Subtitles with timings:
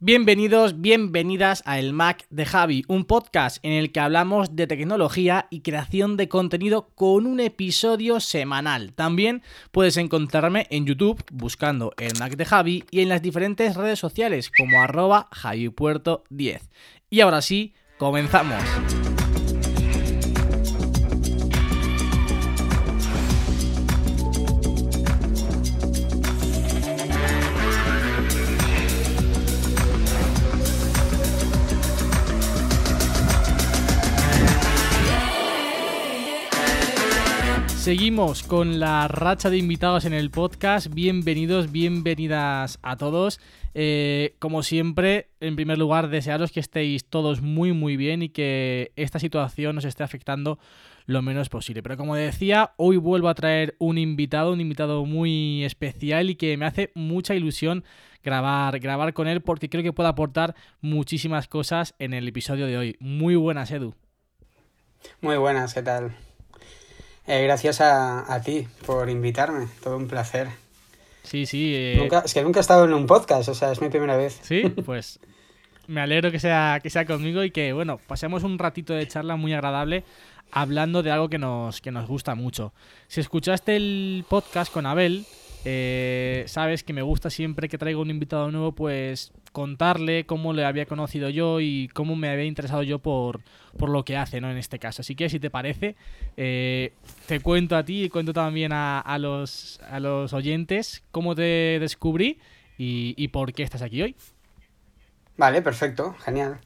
[0.00, 5.48] Bienvenidos, bienvenidas a El Mac de Javi, un podcast en el que hablamos de tecnología
[5.50, 8.92] y creación de contenido con un episodio semanal.
[8.92, 9.42] También
[9.72, 14.52] puedes encontrarme en YouTube buscando El Mac de Javi y en las diferentes redes sociales
[14.56, 16.60] como arroba javipuerto10.
[17.10, 18.62] Y ahora sí, comenzamos.
[37.88, 40.92] Seguimos con la racha de invitados en el podcast.
[40.92, 43.40] Bienvenidos, bienvenidas a todos.
[43.72, 48.92] Eh, como siempre, en primer lugar, desearos que estéis todos muy, muy bien y que
[48.96, 50.58] esta situación os esté afectando
[51.06, 51.82] lo menos posible.
[51.82, 56.58] Pero como decía, hoy vuelvo a traer un invitado, un invitado muy especial y que
[56.58, 57.84] me hace mucha ilusión
[58.22, 62.76] grabar, grabar con él porque creo que puede aportar muchísimas cosas en el episodio de
[62.76, 62.96] hoy.
[63.00, 63.94] Muy buenas, Edu.
[65.22, 66.27] Muy buenas, ¿qué tal?
[67.28, 70.48] Eh, gracias a, a, ti por invitarme, todo un placer.
[71.24, 71.74] Sí, sí.
[71.74, 72.08] Eh...
[72.24, 74.40] es que nunca he estado en un podcast, o sea, es mi primera vez.
[74.40, 75.20] Sí, pues
[75.86, 79.36] me alegro que sea, que sea conmigo y que, bueno, pasemos un ratito de charla
[79.36, 80.04] muy agradable
[80.50, 82.72] hablando de algo que nos, que nos gusta mucho.
[83.08, 85.26] Si escuchaste el podcast con Abel,
[85.66, 90.64] eh, sabes que me gusta siempre que traigo un invitado nuevo, pues contarle cómo le
[90.64, 93.40] había conocido yo y cómo me había interesado yo por,
[93.76, 94.48] por lo que hace, ¿no?
[94.48, 95.02] En este caso.
[95.02, 95.96] Así que si te parece,
[96.36, 96.92] eh,
[97.26, 101.78] te cuento a ti y cuento también a, a, los, a los oyentes cómo te
[101.80, 102.38] descubrí
[102.78, 104.14] y, y por qué estás aquí hoy.
[105.36, 106.60] Vale, perfecto, genial.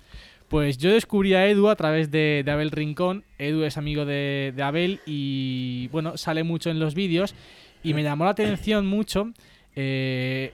[0.49, 3.25] Pues yo descubrí a Edu a través de, de Abel Rincón.
[3.39, 7.35] Edu es amigo de, de, Abel y, bueno, sale mucho en los vídeos.
[7.83, 9.33] Y me llamó la atención mucho.
[9.75, 10.53] Eh,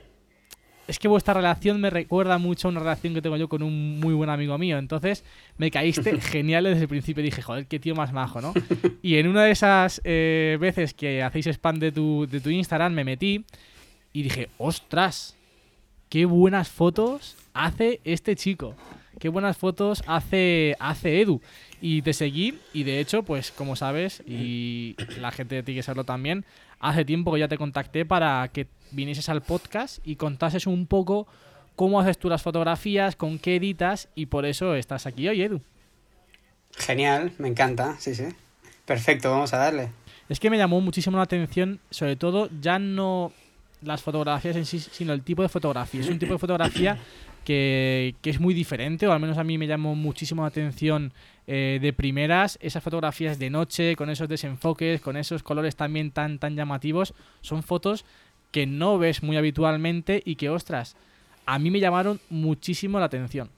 [0.89, 3.99] es que vuestra relación me recuerda mucho a una relación que tengo yo con un
[3.99, 4.79] muy buen amigo mío.
[4.79, 5.23] Entonces
[5.57, 7.23] me caíste genial desde el principio.
[7.23, 8.53] Dije, joder, qué tío más majo, ¿no?
[9.03, 12.91] Y en una de esas eh, veces que hacéis spam de tu, de tu Instagram
[12.91, 13.45] me metí
[14.13, 15.37] y dije, ostras,
[16.09, 18.75] qué buenas fotos hace este chico.
[19.19, 21.39] Qué buenas fotos hace, hace Edu.
[21.81, 26.03] Y te seguí y de hecho, pues como sabes, y la gente tiene que saberlo
[26.03, 26.45] también,
[26.79, 31.27] hace tiempo que ya te contacté para que vinieses al podcast y contases un poco
[31.75, 35.61] cómo haces tú las fotografías, con qué editas y por eso estás aquí hoy, Edu.
[36.77, 38.25] Genial, me encanta, sí, sí.
[38.85, 39.91] Perfecto, vamos a darle.
[40.27, 43.31] Es que me llamó muchísimo la atención, sobre todo ya no
[43.81, 46.01] las fotografías en sí, sino el tipo de fotografía.
[46.01, 46.97] Es un tipo de fotografía
[47.45, 51.13] que, que, es muy diferente, o al menos a mí me llamó muchísimo la atención
[51.47, 52.59] eh, de primeras.
[52.61, 57.63] Esas fotografías de noche, con esos desenfoques, con esos colores también tan, tan llamativos, son
[57.63, 58.05] fotos
[58.51, 60.95] que no ves muy habitualmente y que, ostras,
[61.45, 63.49] a mí me llamaron muchísimo la atención.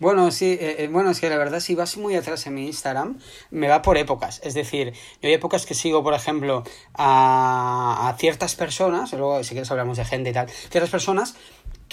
[0.00, 3.18] Bueno, sí, eh, bueno, es que la verdad, si vas muy atrás en mi Instagram,
[3.50, 4.40] me va por épocas.
[4.42, 4.92] Es decir,
[5.22, 6.64] yo hay épocas que sigo, por ejemplo,
[6.94, 11.36] a, a ciertas personas, luego si quieres hablamos de gente y tal, ciertas personas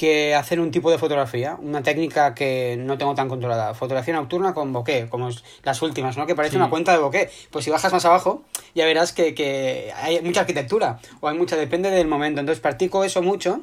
[0.02, 3.76] que hacen un tipo de fotografía, una técnica que no tengo tan controlada.
[3.76, 5.30] Fotografía nocturna con bokeh, como
[5.62, 6.26] las últimas, ¿no?
[6.26, 6.58] Que parece sí.
[6.58, 7.30] una cuenta de bokeh.
[7.52, 8.42] Pues si bajas más abajo,
[8.74, 12.40] ya verás que, que, hay mucha arquitectura, o hay mucha, depende del momento.
[12.40, 13.62] Entonces practico eso mucho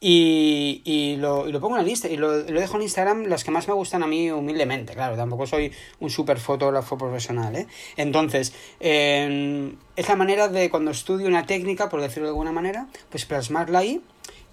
[0.00, 3.24] y, y, lo, y lo pongo en la lista y lo, lo, dejo en Instagram
[3.24, 7.56] las que más me gustan a mí humildemente, claro, tampoco soy un super fotógrafo profesional,
[7.56, 7.66] ¿eh?
[7.96, 12.86] Entonces, eh, es la manera de cuando estudio una técnica, por decirlo de alguna manera,
[13.08, 14.02] pues plasmarla ahí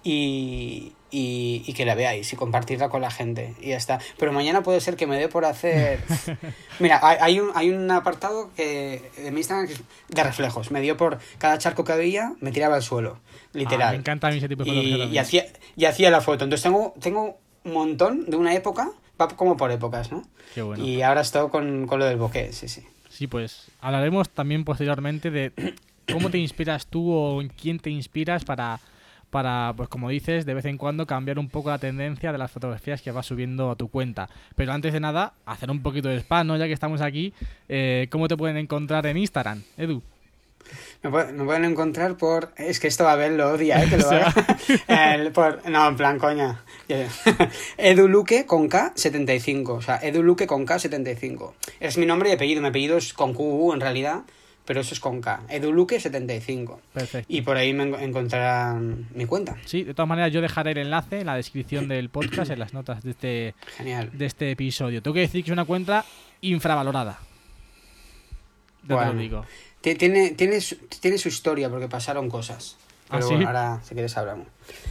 [0.02, 3.98] y, y, y, que la veáis y compartirla con la gente y ya está.
[4.18, 6.00] Pero mañana puede ser que me dé por hacer...
[6.78, 9.68] Mira, hay un, hay un apartado que de mi Instagram
[10.08, 10.70] de reflejos.
[10.70, 13.18] Me dio por cada charco que había, me tiraba al suelo,
[13.52, 13.88] literal.
[13.88, 16.44] Ah, me encanta a mí ese tipo de y, y, hacía, y hacía la foto.
[16.44, 20.22] Entonces tengo, tengo un montón de una época, va como por épocas, ¿no?
[20.54, 20.84] Qué bueno.
[20.84, 22.84] Y ahora estoy con, con lo del bokeh, sí, sí.
[23.08, 25.52] Sí, pues hablaremos también posteriormente de
[26.12, 28.80] cómo te inspiras tú o en quién te inspiras para
[29.30, 32.50] para, pues como dices, de vez en cuando cambiar un poco la tendencia de las
[32.50, 34.28] fotografías que vas subiendo a tu cuenta.
[34.56, 36.56] Pero antes de nada, hacer un poquito de spam, ¿no?
[36.56, 37.32] Ya que estamos aquí,
[37.68, 40.02] eh, ¿cómo te pueden encontrar en Instagram, Edu?
[41.02, 42.52] Me, pueden, encontrar por...
[42.56, 43.88] Es que esto va a ver, lo odia, ¿eh?
[43.88, 44.34] Que lo haga.
[45.14, 45.68] El, por...
[45.70, 46.62] No, en plan, coña.
[47.78, 49.68] Eduluque con K75.
[49.68, 51.52] O sea, Eduluque con K75.
[51.80, 52.60] Es mi nombre y apellido.
[52.60, 54.24] Mi apellido es con QU en realidad
[54.68, 55.44] pero eso es con K.
[55.48, 56.76] Eduluque75.
[56.92, 57.26] Perfecto.
[57.32, 59.56] Y por ahí me encontrarán mi cuenta.
[59.64, 62.74] Sí, de todas maneras yo dejaré el enlace en la descripción del podcast, en las
[62.74, 64.10] notas de este, Genial.
[64.12, 65.00] De este episodio.
[65.00, 66.04] Tengo que decir que es una cuenta
[66.42, 67.18] infravalorada.
[68.86, 69.46] Ya bueno, te lo digo.
[69.80, 72.76] Tiene, tiene, su, tiene su historia porque pasaron cosas.
[73.08, 73.34] Pero ¿Ah, sí?
[73.36, 74.48] bueno, ahora, si quieres, hablamos.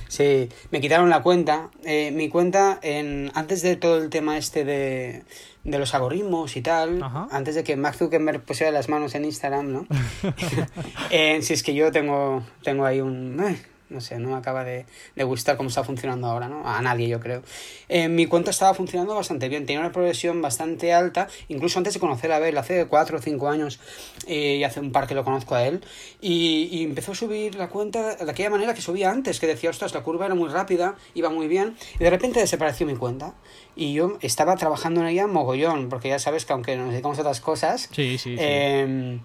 [0.07, 1.69] Sí, me quitaron la cuenta.
[1.85, 5.23] Eh, mi cuenta, en, antes de todo el tema este de,
[5.67, 7.27] de los algoritmos y tal, Ajá.
[7.29, 9.85] antes de que Mark Zuckerberg pusiera las manos en Instagram, ¿no?
[11.11, 13.39] Eh, si es que yo tengo, tengo ahí un...
[13.41, 13.57] eh,
[13.89, 14.85] no sé, no me acaba de,
[15.15, 16.67] de gustar cómo está funcionando ahora, ¿no?
[16.67, 17.41] A nadie, yo creo.
[17.89, 21.99] Eh, mi cuenta estaba funcionando bastante bien, tenía una progresión bastante alta, incluso antes de
[21.99, 23.79] conocer a Abel, hace cuatro o cinco años,
[24.27, 25.81] eh, y hace un par que lo conozco a él,
[26.21, 29.69] y, y empezó a subir la cuenta de aquella manera que subía antes, que decía,
[29.69, 33.33] ostras, la curva era muy rápida, iba muy bien, y de repente desapareció mi cuenta.
[33.75, 37.21] Y yo estaba trabajando en ella mogollón, porque ya sabes que aunque nos dedicamos a
[37.21, 38.35] otras cosas, Sí, sí, sí.
[38.39, 39.19] eh,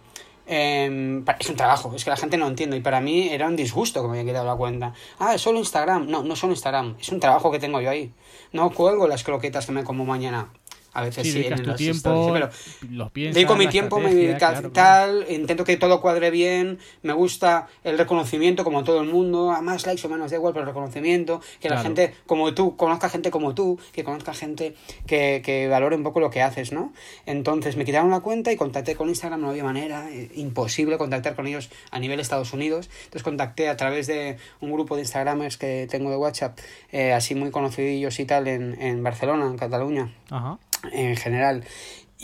[0.46, 2.76] pa- es un trabajo, es que la gente no entiende.
[2.76, 4.92] Y para mí era un disgusto que me había quedado la cuenta.
[5.18, 6.08] Ah, es solo Instagram.
[6.08, 6.96] No, no solo Instagram.
[7.00, 8.12] Es un trabajo que tengo yo ahí.
[8.52, 10.52] No cuelgo las croquetas que me como mañana.
[10.94, 12.32] A veces Sí, sí, en tu las tiempo, stories,
[12.80, 15.22] pero los piensas, Dedico mi la tiempo, me estrategia, dedico a claro, claro.
[15.22, 19.62] tal, intento que todo cuadre bien, me gusta el reconocimiento como todo el mundo, a
[19.62, 21.82] más likes o menos da igual, pero el reconocimiento, que la Claro.
[21.94, 24.74] gente como tú, conozca gente como tú, que conozca gente
[25.06, 26.92] que, que valore un poco lo que haces, ¿no?
[27.26, 31.34] Entonces me quitaron la cuenta y contacté con Instagram, no había manera, eh, imposible contactar
[31.34, 35.56] con ellos a nivel Estados Unidos, entonces contacté a través de un grupo de Instagramers
[35.56, 36.58] que tengo de WhatsApp,
[36.92, 40.58] eh, así muy conocidillos y tal, en, en Barcelona, en Cataluña Ajá.
[40.90, 41.64] En general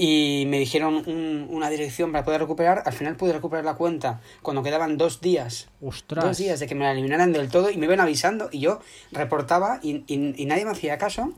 [0.00, 2.82] y me dijeron un- una dirección para poder recuperar.
[2.87, 5.69] Al final pude recuperar la cuenta cuando quedaban dos días.
[5.81, 6.25] Ostras.
[6.25, 8.81] Dos días de que me la eliminaran del todo y me iban avisando y yo
[9.10, 11.32] reportaba y, y- y nadie me hacía caso.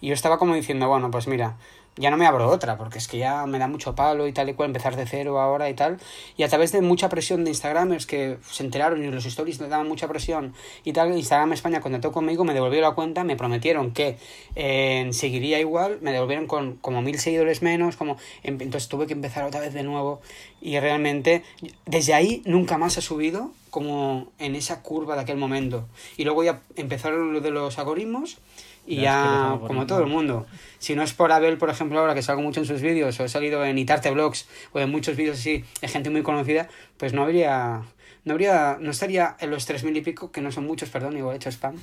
[0.00, 1.56] Y yo estaba como diciendo, bueno, pues mira,
[1.96, 4.48] ya no me abro otra porque es que ya me da mucho palo y tal
[4.48, 5.98] y cual empezar de cero ahora y tal.
[6.36, 9.68] Y a través de mucha presión de Instagramers que se enteraron y los stories le
[9.68, 10.54] daban mucha presión
[10.84, 14.18] y tal, Instagram España contactó conmigo, me devolvió la cuenta, me prometieron que
[14.54, 19.14] eh, seguiría igual, me devolvieron con como mil seguidores menos, como em- entonces tuve que
[19.14, 20.20] empezar otra vez de nuevo
[20.60, 21.42] y realmente
[21.86, 25.86] desde ahí nunca más ha subido como en esa curva de aquel momento.
[26.16, 28.38] Y luego ya empezaron lo de los algoritmos
[28.86, 30.46] y Ya, como todo el mundo.
[30.78, 33.24] Si no es por Abel, por ejemplo, ahora que salgo mucho en sus vídeos, o
[33.24, 37.12] he salido en Itarte Blogs, o en muchos vídeos así, de gente muy conocida, pues
[37.12, 37.82] no habría,
[38.24, 41.16] no habría, no estaría en los tres mil y pico, que no son muchos, perdón,
[41.16, 41.74] igual he hecho spam,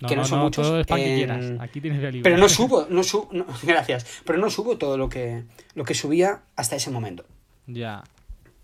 [0.00, 0.66] No, que no, no, son no, muchos.
[0.66, 1.60] todo es pan que en- quieras.
[1.60, 2.22] Aquí tienes.
[2.22, 5.44] Pero no subo, no subo, no, gracias, pero no subo todo lo que,
[5.74, 7.24] lo que subía hasta ese momento.
[7.66, 8.02] Ya.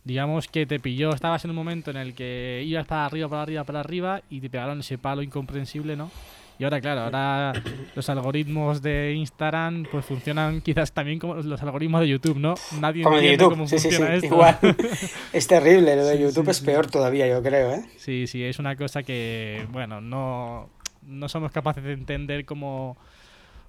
[0.04, 3.42] Digamos que te pilló, estabas en un momento en el que ibas para arriba, para
[3.42, 6.10] arriba, para arriba y te pegaron ese palo incomprensible, ¿no?
[6.58, 7.52] Y ahora, claro, ahora
[7.94, 12.54] los algoritmos de Instagram pues funcionan quizás también como los algoritmos de YouTube, ¿no?
[12.80, 14.26] Nadie Como entiende YouTube, cómo sí, sí, sí, funciona esto.
[14.26, 14.58] igual.
[15.32, 16.64] es terrible, lo de Sí, YouTube sí, es sí.
[16.66, 17.84] peor todavía, yo creo, ¿eh?
[17.96, 20.68] Sí, sí, es una cosa que, bueno, no,
[21.02, 22.96] no somos capaces de entender cómo,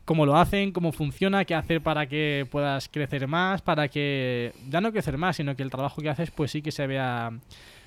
[0.05, 4.81] cómo lo hacen, cómo funciona, qué hacer para que puedas crecer más, para que, ya
[4.81, 7.31] no crecer más, sino que el trabajo que haces pues sí que se vea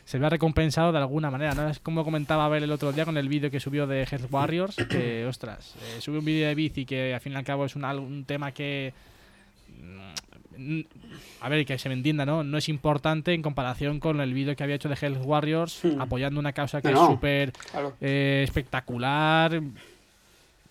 [0.05, 1.69] se vea recompensado de alguna manera, ¿no?
[1.69, 4.77] Es como comentaba Abel el otro día con el vídeo que subió de Health Warriors,
[4.91, 7.77] que, ostras, eh, sube un vídeo de bici que al fin y al cabo es
[7.77, 8.93] un, un tema que
[10.59, 10.81] mm,
[11.41, 12.45] a ver, que se me entienda, ¿no?
[12.45, 16.01] No es importante en comparación con el vídeo que había hecho de Health Warriors Hmm.
[16.01, 17.95] apoyando una causa que No, es súper Claro.
[18.01, 19.61] eh, espectacular.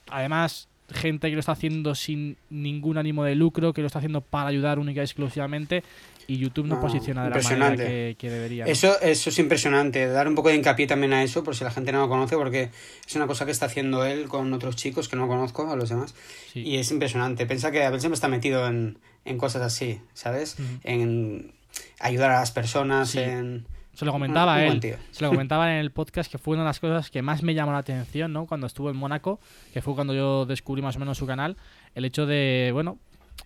[0.09, 4.21] Además, gente que lo está haciendo sin ningún ánimo de lucro, que lo está haciendo
[4.21, 5.83] para ayudar única y exclusivamente,
[6.27, 8.65] y YouTube no, No, posiciona de la manera que, que debería.
[8.65, 8.71] ¿no?
[8.71, 11.71] Eso, eso es impresionante, dar un poco de hincapié también a eso, por si la
[11.71, 12.69] gente no lo conoce, porque
[13.07, 15.89] es una cosa que está haciendo él con otros chicos que no conozco, a los
[15.89, 16.15] demás,
[16.53, 16.61] Sí.
[16.61, 17.45] y es impresionante.
[17.45, 20.57] Piensa que Abel siempre está metido en, en cosas así, ¿sabes?
[20.83, 21.53] En
[21.99, 23.19] ayudar a las personas, Sí.
[23.19, 23.65] en...
[23.93, 24.95] Se lo comentaba a buen él.
[25.11, 27.53] Se lo comentaba en el podcast que fue una de las cosas que más me
[27.53, 28.45] llamó la atención, ¿no?
[28.45, 29.39] Cuando estuvo en Mónaco,
[29.73, 31.57] que fue cuando yo descubrí más o menos su canal,
[31.93, 32.97] el hecho de, bueno,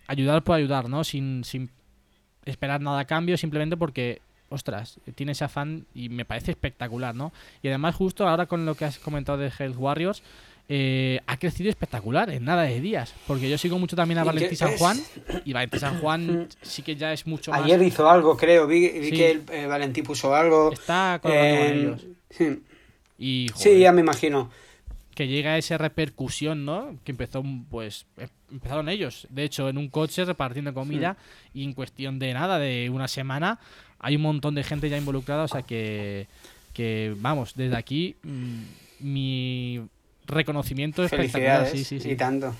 [0.06, 1.02] ayudar por ayudar, ¿no?
[1.02, 1.68] Sin, sin
[2.46, 7.32] esperar nada a cambio, simplemente porque, ostras, tiene ese afán y me parece espectacular, ¿no?
[7.62, 10.22] Y además justo ahora con lo que has comentado de Health Warriors,
[10.68, 14.24] eh, ha crecido espectacular en nada de días, porque yo sigo mucho también a ¿Y
[14.24, 14.76] qué Valentín San?
[14.76, 15.00] Juan,
[15.44, 17.62] y Valentín San Juan sí que ya es mucho más...
[17.62, 19.16] Ayer hizo algo, creo, vi, vi Sí.
[19.16, 20.72] que el, eh, Valentí puso algo.
[20.72, 22.06] Está colaborando con eh, ellos.
[22.30, 22.62] sí.
[23.18, 24.50] Y, sí, joder, ya me imagino.
[25.16, 26.96] Que llega esa repercusión, ¿no?
[27.02, 31.16] Que empezó, pues, em- empezaron ellos, de hecho, en un coche repartiendo comida
[31.54, 33.58] y en cuestión de nada, de una semana,
[33.98, 36.28] hay un montón de gente ya involucrada, o sea que,
[36.74, 38.60] que vamos, desde aquí, mm,
[39.00, 39.80] mi
[40.26, 42.10] reconocimiento espectacular, Felicidades, sí, sí, sí.
[42.10, 42.54] y tanto.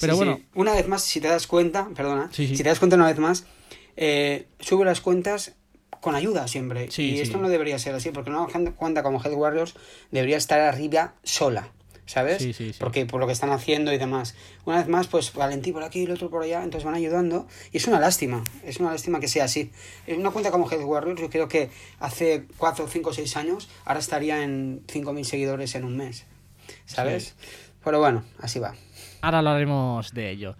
[0.00, 0.36] Pero Sí, bueno.
[0.38, 0.44] sí.
[0.54, 3.44] una vez más, si te das cuenta, perdona, si te das cuenta una vez más,
[3.96, 5.54] eh, sube las cuentas
[6.00, 6.90] con ayuda siempre.
[6.90, 7.22] Sí, y sí.
[7.22, 9.74] esto no debería ser así, porque una cuenta como Head Warriors
[10.10, 11.70] debería estar arriba sola.
[12.08, 12.42] ¿sabes?
[12.56, 12.74] Sí.
[12.78, 14.34] Porque por lo que están haciendo y demás.
[14.64, 17.46] Una vez más, pues Valentí por aquí, el otro por allá, entonces van ayudando.
[17.70, 19.70] Y es una lástima, es una lástima que sea así.
[20.06, 21.68] En una cuenta como Head Warriors, yo creo que
[22.00, 26.24] hace 4, 5, 6 años, ahora estaría en 5.000 seguidores en un mes,
[26.86, 27.34] ¿sabes?
[27.84, 28.74] Pero bueno, así va.
[29.20, 30.56] Ahora hablaremos de ello.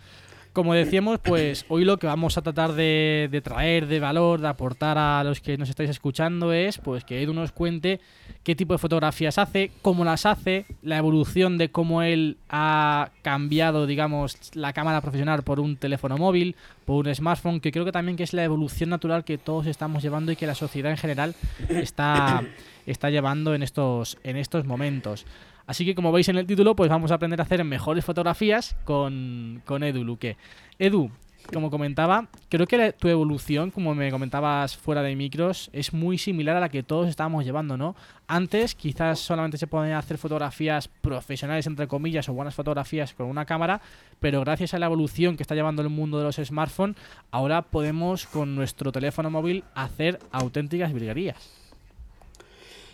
[0.58, 4.98] Como decíamos, pues hoy lo que vamos a tratar de, traer de valor, de aportar
[4.98, 8.00] a los que nos estáis escuchando es pues que Edu nos cuente
[8.42, 13.86] qué tipo de fotografías hace, cómo las hace, la evolución de cómo él ha cambiado,
[13.86, 18.16] digamos, la cámara profesional por un teléfono móvil, por un smartphone, que creo que también
[18.16, 21.36] que es la evolución natural que todos estamos llevando y que la sociedad en general
[21.68, 22.42] está,
[22.84, 25.24] está llevando en estos, en estos momentos.
[25.68, 28.74] Así que como veis en el título, pues vamos a aprender a hacer mejores fotografías
[28.86, 30.38] con, con Edu Luque.
[30.78, 31.10] Edu,
[31.52, 36.56] como comentaba, creo que tu evolución, como me comentabas fuera de micros, es muy similar
[36.56, 37.96] a la que todos estábamos llevando, ¿no?
[38.26, 43.44] Antes quizás solamente se podían hacer fotografías profesionales, entre comillas, o buenas fotografías con una
[43.44, 43.82] cámara,
[44.20, 46.96] pero gracias a la evolución que está llevando el mundo de los smartphones,
[47.30, 51.57] ahora podemos con nuestro teléfono móvil hacer auténticas virguerías.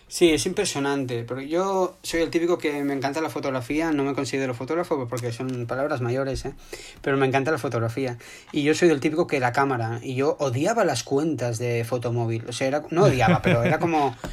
[0.06, 4.14] Sí, es impresionante, pero yo soy el típico que me encanta la fotografía, no me
[4.14, 6.54] considero fotógrafo porque son palabras mayores, ¿eh?
[7.00, 8.18] pero me encanta la fotografía.
[8.52, 12.44] Y yo soy del típico que la cámara, y yo odiaba las cuentas de fotomóvil,
[12.46, 14.14] o sea, era, no odiaba, pero era como...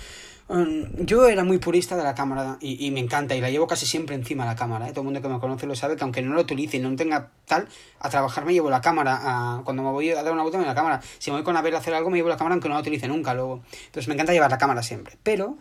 [0.98, 4.16] Yo era muy purista de la cámara y, me encanta y la llevo casi siempre
[4.16, 4.88] encima la cámara.
[4.88, 4.92] ¿eh?
[4.92, 6.94] Todo el mundo que me conoce lo sabe que aunque no lo utilice y no
[6.98, 9.62] tenga tal, a trabajar me llevo la cámara.
[9.64, 11.02] Cuando me voy a dar una vuelta me la cámara.
[11.20, 12.82] Si me voy con Abel a hacer algo me llevo la cámara aunque no la
[12.82, 13.62] utilice nunca luego.
[13.86, 15.18] Entonces me encanta llevar la cámara siempre.
[15.24, 15.58] Pero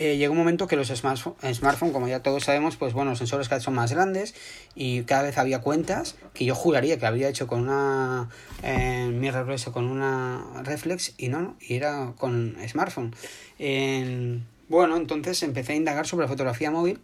[0.00, 3.18] eh, llega un momento que los smartphones, smartphone, como ya todos sabemos, pues bueno, los
[3.18, 4.32] sensores cada vez son más grandes
[4.76, 8.28] y cada vez había cuentas que yo juraría que había hecho con una
[8.62, 13.12] eh, mirrorless o con una reflex y no, y era con smartphone.
[13.58, 14.38] Eh,
[14.68, 17.00] bueno, entonces empecé a indagar sobre la fotografía móvil.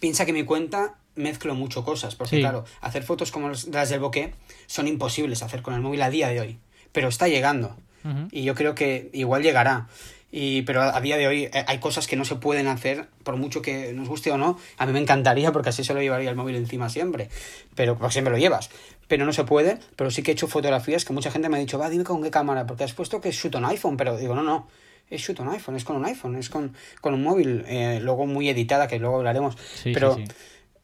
[0.00, 2.40] Piensa que mi cuenta mezclo mucho cosas, porque Sí.
[2.42, 4.34] claro, hacer fotos como las del bokeh
[4.66, 6.58] son imposibles hacer con el móvil a día de hoy,
[6.92, 7.76] pero está llegando
[8.30, 9.88] y yo creo que igual llegará.
[10.30, 13.36] Y, pero a, día de hoy eh, hay cosas que no se pueden hacer, por
[13.36, 14.58] mucho que nos guste o no.
[14.76, 17.30] A mí me encantaría porque así se lo llevaría el móvil encima siempre,
[17.74, 18.68] pero porque siempre lo llevas.
[19.06, 21.60] Pero no se puede, pero sí que he hecho fotografías que mucha gente me ha
[21.60, 24.18] dicho, va, dime con qué cámara, porque has puesto que es shoot on iPhone, pero
[24.18, 24.68] digo, no, no,
[25.08, 28.26] es shoot on iPhone, es con un iPhone, es con, con un móvil, eh, luego
[28.26, 29.56] muy editada, que luego hablaremos.
[29.82, 30.32] Sí, pero sí, sí.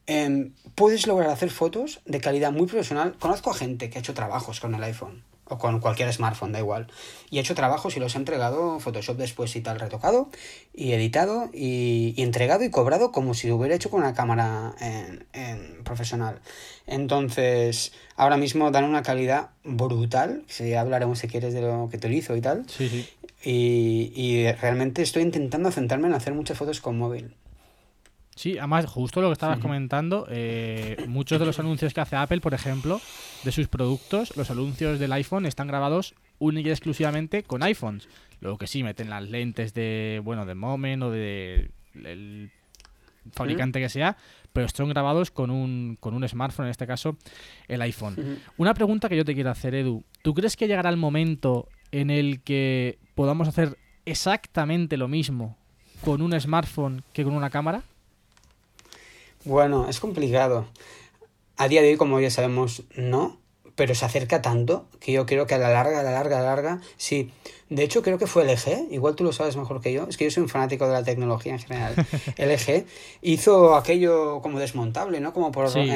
[0.07, 3.15] em, puedes lograr hacer fotos de calidad muy profesional.
[3.19, 6.59] Conozco a gente que ha hecho trabajos con el iPhone o con cualquier smartphone, da
[6.59, 6.87] igual.
[7.29, 10.29] Y ha hecho trabajos y los ha entregado Photoshop después y tal, retocado
[10.73, 14.75] y editado y, y entregado y cobrado como si lo hubiera hecho con una cámara
[14.79, 16.41] en, en profesional.
[16.87, 20.43] Entonces, ahora mismo dan una calidad brutal.
[20.47, 22.65] Si hablaremos si quieres de lo que utilizo y tal.
[22.69, 23.07] Sí, sí.
[23.43, 27.35] Y, y realmente estoy intentando centrarme en hacer muchas fotos con móvil.
[28.35, 32.41] Sí, además, justo lo que estabas comentando, eh, muchos de los anuncios que hace Apple,
[32.41, 32.99] por ejemplo,
[33.45, 38.09] de sus productos, los anuncios del iPhone están grabados única y exclusivamente con iPhones.
[38.41, 41.71] Luego que sí, meten las lentes de, bueno, de Moment o de
[42.03, 42.51] el
[43.31, 44.17] fabricante que sea,
[44.51, 47.17] pero están grabados con un, con un smartphone, en este caso
[47.69, 48.39] el iPhone.
[48.57, 50.03] Una pregunta que yo te quiero hacer, Edu.
[50.21, 55.57] ¿Tú crees que llegará el momento en el que podamos hacer exactamente lo mismo
[56.03, 57.83] con un smartphone que con una cámara?
[59.45, 60.65] Bueno, es complicado.
[61.57, 63.37] A día de hoy, como ya sabemos, no,
[63.75, 66.41] pero se acerca tanto que yo creo que a la larga, a la larga, a
[66.41, 67.31] la larga, sí.
[67.69, 70.25] De hecho, creo que fue LG, igual tú lo sabes mejor que yo, es que
[70.25, 71.95] yo soy un fanático de la tecnología en general.
[72.37, 72.85] LG
[73.21, 75.33] hizo aquello como desmontable, ¿no?
[75.33, 75.69] Como por...
[75.69, 75.89] Sí.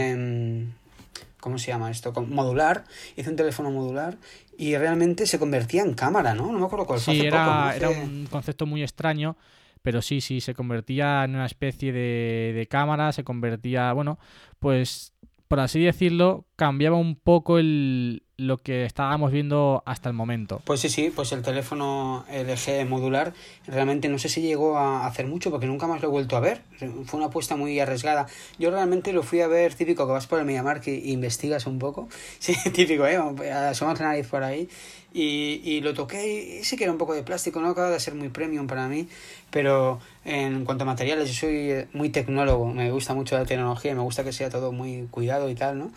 [1.39, 2.13] ¿Cómo se llama esto?
[2.13, 2.83] Como modular.
[3.15, 4.17] Hizo un teléfono modular
[4.57, 6.51] y realmente se convertía en cámara, ¿no?
[6.51, 7.13] No me acuerdo cuál fue.
[7.13, 7.71] Sí, hace era, poco, ¿no?
[7.71, 9.37] era un concepto muy extraño,
[9.89, 14.19] pero sí, sí, se convertía en una especie de, de cámara, se convertía, bueno,
[14.59, 15.15] pues
[15.49, 20.61] por así decirlo, cambiaba un poco el, lo que estábamos viendo hasta el momento.
[20.63, 23.33] Pues sí, sí, pues el teléfono LG modular
[23.65, 26.39] realmente no sé si llegó a hacer mucho porque nunca más lo he vuelto a
[26.39, 26.61] ver.
[27.05, 28.27] Fue una apuesta muy arriesgada.
[28.59, 31.79] Yo realmente lo fui a ver típico que vas por el MediaMarkt y investigas un
[31.79, 32.07] poco.
[32.39, 33.17] Sí, típico, ¿eh?
[33.17, 34.69] Asomas la nariz por ahí.
[35.11, 37.99] Y, y lo toqué y sí que era un poco de plástico, no acaba de
[37.99, 39.07] ser muy premium para mí,
[39.49, 39.99] pero
[40.29, 44.01] en cuanto a materiales, yo soy eh, muy tecnólogo, me gusta mucho la tecnología, me
[44.01, 45.91] gusta que sea todo muy cuidado y tal, ¿no?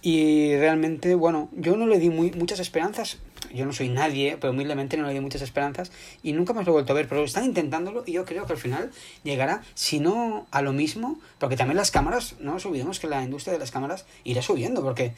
[0.00, 3.18] Y realmente, bueno, yo no le di muy, muchas esperanzas,
[3.52, 5.90] yo no soy nadie, pero humildemente no le di muchas esperanzas
[6.22, 8.52] y nunca más lo he vuelto a ver, pero están intentándolo y yo creo que
[8.52, 8.92] al final
[9.24, 13.24] llegará, si no a lo mismo, porque también las cámaras, no nos olvidemos que la
[13.24, 15.12] industria de las cámaras irá subiendo, porque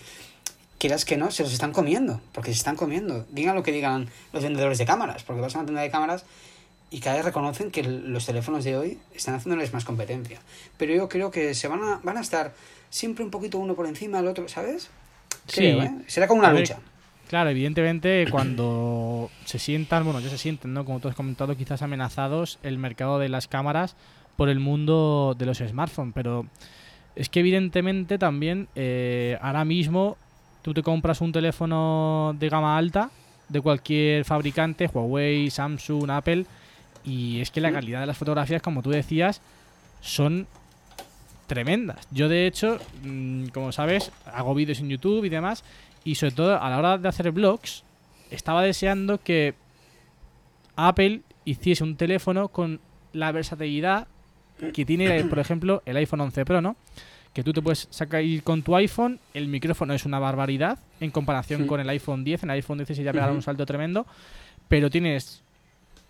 [0.78, 3.26] quieras que no, se los están comiendo, porque se están comiendo.
[3.30, 6.24] Digan lo que digan los vendedores de cámaras, porque vas a una tienda de cámaras
[6.90, 10.38] y cada vez reconocen que los teléfonos de hoy están haciéndoles más competencia.
[10.76, 12.54] Pero yo creo que se van a, van a estar
[12.90, 14.90] siempre un poquito uno por encima del otro, ¿sabes?
[15.52, 15.86] Creo, Sí.
[15.86, 15.94] ¿eh?
[16.06, 16.78] Será como una ver, lucha.
[17.28, 20.84] Claro, evidentemente cuando se sientan, bueno, ya se sienten, ¿no?
[20.84, 23.96] Como tú has comentado, quizás amenazados el mercado de las cámaras
[24.36, 26.46] por el mundo de los smartphones, pero
[27.16, 30.16] es que evidentemente también eh, ahora mismo
[30.62, 33.10] tú te compras un teléfono de gama alta
[33.48, 36.46] de cualquier fabricante, Huawei, Samsung, Apple,
[37.04, 39.40] y es que la calidad de las fotografías, como tú decías,
[40.00, 40.46] son
[41.46, 42.06] tremendas.
[42.10, 45.64] Yo de hecho, mm, como sabes, hago vídeos en YouTube y demás,
[46.04, 47.84] y sobre todo a la hora de hacer vlogs,
[48.30, 49.54] estaba deseando que
[50.76, 52.80] Apple hiciese un teléfono con
[53.12, 54.08] la versatilidad
[54.72, 56.76] que tiene, por ejemplo, el iPhone 11 Pro, ¿no?
[57.32, 61.62] Que tú te puedes sacar con tu iPhone, el micrófono es una barbaridad en comparación
[61.62, 61.66] Sí.
[61.66, 62.44] con el iPhone 10.
[62.44, 64.06] En el iPhone 10 ya pegaron un salto tremendo,
[64.68, 65.42] pero tienes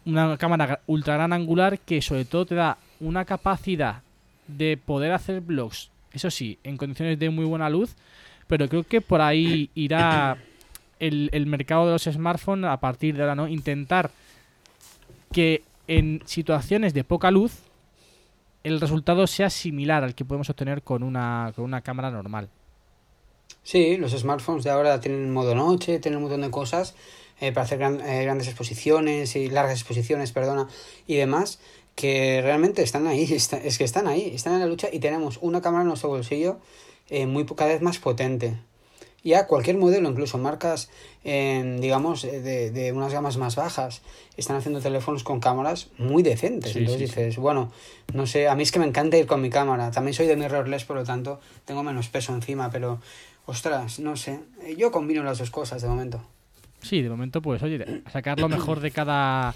[0.07, 4.03] una cámara ultra gran angular que sobre todo te da una capacidad
[4.47, 7.95] de poder hacer vlogs, eso sí, en condiciones de muy buena luz,
[8.47, 10.39] pero creo que por ahí irá
[11.01, 13.49] el, el mercado de los smartphones a partir de ahora, ¿no?
[13.49, 14.11] Intentar
[15.33, 17.63] que en situaciones de poca luz
[18.63, 22.49] el resultado sea similar al que podemos obtener con una, con una cámara normal.
[23.63, 26.95] Sí, los smartphones de ahora tienen modo noche, tienen un montón de cosas
[27.41, 30.69] eh, para hacer gran- eh, grandes exposiciones y largas exposiciones, perdona,
[31.07, 31.59] y demás,
[31.95, 35.39] que realmente están ahí, está- es que están ahí, están en la lucha y tenemos
[35.43, 36.59] una cámara en nuestro bolsillo
[37.11, 38.57] eh, muy cada vez más potente.
[39.23, 40.91] Ya cualquier modelo, incluso marcas,
[41.81, 44.03] digamos, eh, de, de unas gamas más bajas,
[44.37, 46.73] están haciendo teléfonos con cámaras muy decentes.
[46.73, 47.21] Sí, Entonces sí, sí.
[47.21, 47.73] dices, bueno,
[48.13, 49.91] no sé, a mí es que me encanta ir con mi cámara.
[49.91, 53.01] También soy de mirrorless, por lo tanto, tengo menos peso encima, pero,
[53.47, 54.41] ostras, no sé.
[54.77, 56.21] Yo combino las dos cosas de momento.
[56.85, 59.55] Sí, de momento, pues, oye, sacar lo mejor de cada,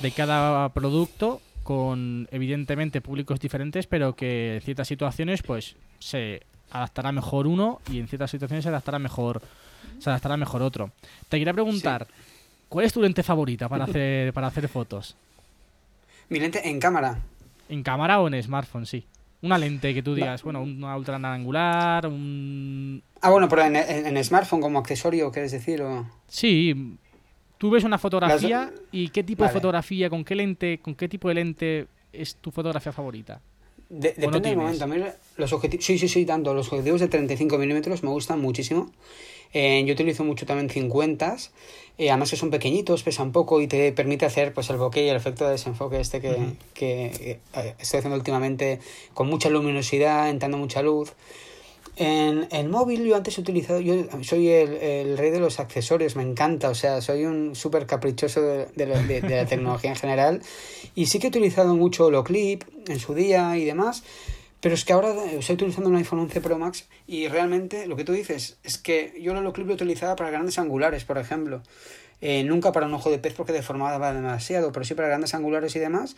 [0.00, 7.12] de cada producto con, evidentemente, públicos diferentes, pero que en ciertas situaciones, pues, se adaptará
[7.12, 9.42] mejor uno y en ciertas situaciones se adaptará mejor,
[9.98, 10.92] se adaptará mejor otro.
[11.28, 12.06] Te quería preguntar,
[12.68, 15.16] ¿cuál es tu lente favorita para hacer, para hacer fotos?
[16.28, 17.18] Mi lente en cámara.
[17.68, 18.86] ¿En cámara o en smartphone?
[18.86, 19.04] Sí.
[19.40, 23.02] Una lente que tú digas, bueno, una ultra angular, un...
[23.20, 25.80] Ah, bueno, pero en, en- en smartphone como accesorio, ¿quieres decir?
[25.82, 26.06] O...
[26.26, 26.96] Sí,
[27.56, 31.08] tú ves una fotografía Las- y qué tipo de fotografía, con qué lente, con qué
[31.08, 33.40] tipo de lente es tu fotografía favorita.
[33.88, 34.84] De- ¿O no depende del momento.
[34.84, 34.96] A mí
[35.36, 36.52] los objetivos, sí, sí, sí, tanto.
[36.52, 38.90] Los objetivos de 35 milímetros me gustan muchísimo.
[39.54, 41.36] Eh, yo utilizo mucho también 50.
[41.98, 45.08] Eh, además que son pequeñitos, pesan poco y te permite hacer pues el bokeh y
[45.08, 46.52] el efecto de desenfoque este que, Ujú.
[46.74, 47.06] que
[47.54, 48.78] eh, estoy haciendo últimamente
[49.14, 51.12] con mucha luminosidad, entrando mucha luz.
[51.96, 56.14] En el móvil yo antes he utilizado, yo soy el, el rey de los accesorios,
[56.14, 59.90] me encanta, o sea, soy un súper caprichoso de, de la- de- de la tecnología
[59.90, 60.40] en general
[60.94, 64.04] y sí que he utilizado mucho Holoclip en su día y demás,
[64.60, 68.04] pero es que ahora estoy utilizando un iPhone 11 Pro Max y realmente lo que
[68.04, 71.62] tú dices es que yo el Holoclip lo utilizaba para grandes angulares, por ejemplo,
[72.20, 75.76] Eh, nunca para un ojo de pez porque deformaba demasiado, pero sí para grandes angulares
[75.76, 76.16] y demás.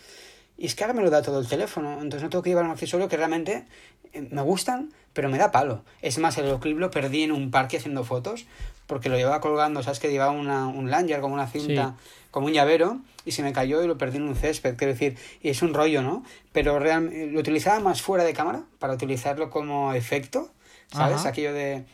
[0.57, 2.65] Y es que ahora me lo da todo el teléfono, entonces no tengo que llevar
[2.65, 3.67] un accesorio que realmente
[4.15, 5.85] eh, me gustan, pero me da palo.
[6.01, 8.47] Es más, el Holoclip lo perdí en un parque haciendo fotos,
[8.87, 9.99] porque lo llevaba colgando, ¿sabes?
[10.01, 11.97] Que llevaba una, un lanyard, como una cinta,
[12.31, 15.17] como un llavero, y se me cayó y lo perdí en un césped, quiero decir,
[15.43, 16.25] y es un rollo, ¿no?
[16.53, 20.51] Pero real, lo utilizaba más fuera de cámara, para utilizarlo como efecto,
[20.93, 21.19] ¿sabes?
[21.21, 21.29] Ajá.
[21.31, 21.85] Aquello de...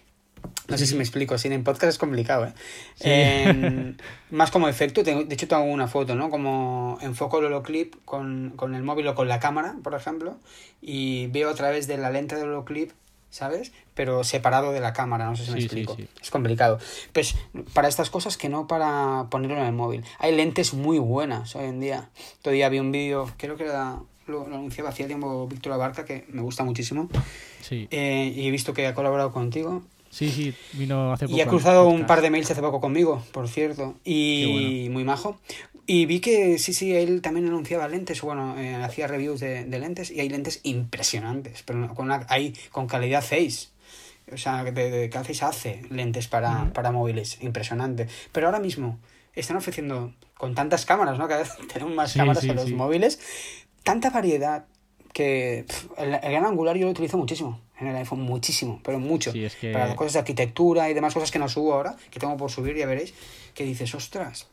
[0.69, 2.53] No sé si me explico, así en podcast es complicado, ¿eh?
[2.95, 3.05] Sí.
[3.09, 3.97] En-
[4.31, 6.31] más como efecto, tengo- de hecho tengo una foto, ¿no?
[6.31, 10.39] Como enfoco el holoclip con, con el móvil o con la cámara, por ejemplo,
[10.81, 12.93] y veo a través de la lente del holoclip,
[13.31, 13.73] ¿sabes?
[13.97, 15.97] Pero separado de la cámara, no sé si me Sí, sí, explico.
[15.97, 16.07] sí.
[16.23, 16.79] Es complicado.
[17.13, 17.35] Pues
[17.73, 20.05] para estas cosas que no para ponerlo en el móvil.
[20.21, 22.11] Hay lentes muy buenas hoy en día.
[22.43, 26.25] Todavía vi un vídeo, creo que era, lo, lo anunciaba hacía tiempo Víctor Abarca, que
[26.29, 27.09] me gusta muchísimo,
[27.63, 29.83] Sí, eh, y he visto que ha colaborado contigo.
[30.11, 31.37] sí, sí, vino hace poco.
[31.37, 33.95] Y ha cruzado un par de mails hace poco conmigo, por cierto.
[34.05, 35.39] Y muy majo.
[35.89, 39.79] Y vi que sí, sí, él también anunciaba lentes, bueno, eh, hacía reviews de, de
[39.79, 43.71] lentes y hay lentes impresionantes, pero con una, hay con calidad 6.
[44.33, 48.09] O sea, de, de que Zeiss hace lentes para, para móviles, impresionante.
[48.33, 48.99] Pero ahora mismo
[49.35, 51.29] están ofreciendo, con tantas cámaras, ¿no?
[51.29, 52.75] Cada vez tenemos más Sí, cámaras sí, en los sí.
[52.75, 53.21] móviles,
[53.83, 54.67] tanta variedad
[55.13, 55.65] que
[55.97, 59.45] el, el gran angular yo lo utilizo muchísimo en el iPhone, muchísimo, pero mucho Sí,
[59.45, 59.73] es que...
[59.73, 62.75] para cosas de arquitectura y demás cosas que no subo ahora, que tengo por subir,
[62.77, 63.13] ya veréis,
[63.55, 64.49] que dices, ostras,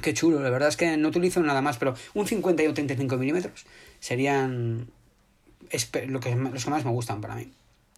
[0.00, 2.74] qué chulo, la verdad es que no utilizo nada más, pero un 50 y un
[2.74, 3.64] 35 milímetros
[4.00, 4.88] serían
[6.06, 7.50] lo que, los que más me gustan para mí.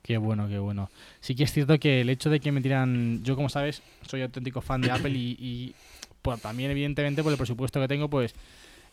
[0.05, 0.91] Qué bueno, qué bueno.
[1.21, 4.21] Sí que es cierto que el hecho de que me tiran, yo como sabes, soy
[4.21, 5.75] auténtico fan de Apple y, y
[6.21, 8.35] por- también evidentemente por el presupuesto que tengo, pues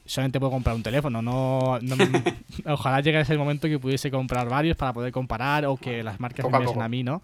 [0.05, 1.21] solamente puedo comprar un teléfono.
[1.21, 1.77] No,
[2.65, 6.45] ojalá llegue ese momento que pudiese comprar varios para poder comparar o que las marcas
[6.49, 7.21] me a, a mí, ¿no?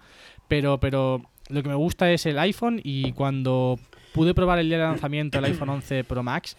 [0.49, 3.79] Pero, pero lo que me gusta es el iPhone y cuando
[4.13, 6.57] pude probar el día de lanzamiento el iPhone 11 Pro Max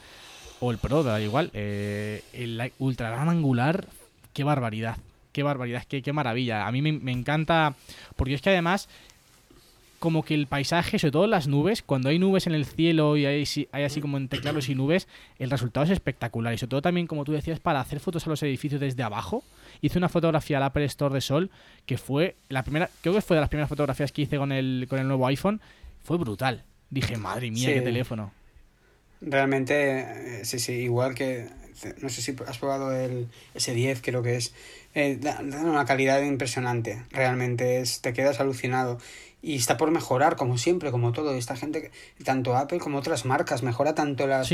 [0.61, 3.87] o el Pro, da igual, eh, el ultra gran angular,
[4.33, 4.97] qué barbaridad,
[5.39, 6.67] qué barbaridad, qué, qué maravilla.
[6.67, 7.77] A mí me, me encanta,
[8.17, 8.89] porque es que además
[10.01, 13.25] como que el paisaje, sobre todo las nubes, cuando hay nubes en el cielo y
[13.27, 15.07] hay, hay así como entre claros y nubes,
[15.39, 16.53] el resultado es espectacular.
[16.55, 19.45] Y sobre todo también, como tú decías, para hacer fotos a los edificios desde abajo.
[19.81, 21.51] Hice una fotografía al Apple Store de Sol,
[21.87, 24.87] que fue la primera, creo que fue de las primeras fotografías que hice con el,
[24.89, 25.61] con el nuevo iPhone.
[26.03, 26.65] Fue brutal.
[26.91, 28.33] Dije, madre mía, qué teléfono.
[29.21, 31.49] Realmente, eh, sí, sí, igual que,
[32.01, 34.53] no sé si has probado el S10, creo que es,
[34.95, 38.99] eh, da, una calidad impresionante, realmente es, te quedas alucinado
[39.41, 41.35] y está por mejorar, como siempre, como todo.
[41.35, 41.91] Esta gente,
[42.25, 44.51] tanto Apple como otras marcas, mejora tanto las,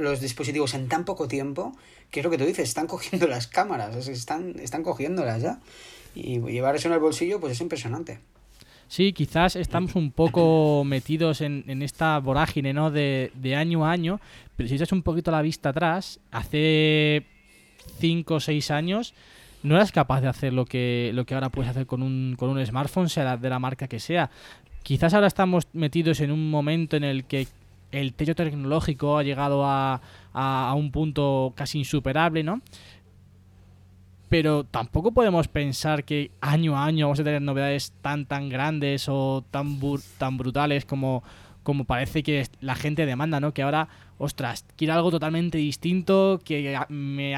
[0.00, 1.72] los dispositivos en tan poco tiempo,
[2.10, 5.60] que es lo que tú dices, están cogiendo las cámaras, están, están cogiéndolas ya.
[6.14, 8.18] Y llevar eso en el bolsillo, pues es impresionante.
[8.92, 12.90] Sí, quizás estamos un poco metidos en, en esta vorágine ¿no?
[12.90, 14.20] de, de año a año,
[14.54, 17.24] pero si echas un poquito la vista atrás, hace
[18.00, 19.14] 5 o 6 años
[19.62, 22.50] no eras capaz de hacer lo que, lo que ahora puedes hacer con un, con
[22.50, 24.28] un smartphone, sea de la marca que sea.
[24.82, 27.48] Quizás ahora estamos metidos en un momento en el que
[27.92, 30.02] el techo tecnológico ha llegado a,
[30.34, 32.60] a, un punto casi insuperable, ¿no?
[34.32, 39.06] Pero tampoco podemos pensar que año a año vamos a tener novedades tan tan grandes
[39.10, 39.78] o tan,
[40.16, 41.22] tan brutales como,
[41.62, 43.52] como parece que la gente demanda, ¿no?
[43.52, 47.34] Que ahora, ostras, quiero algo totalmente distinto, que me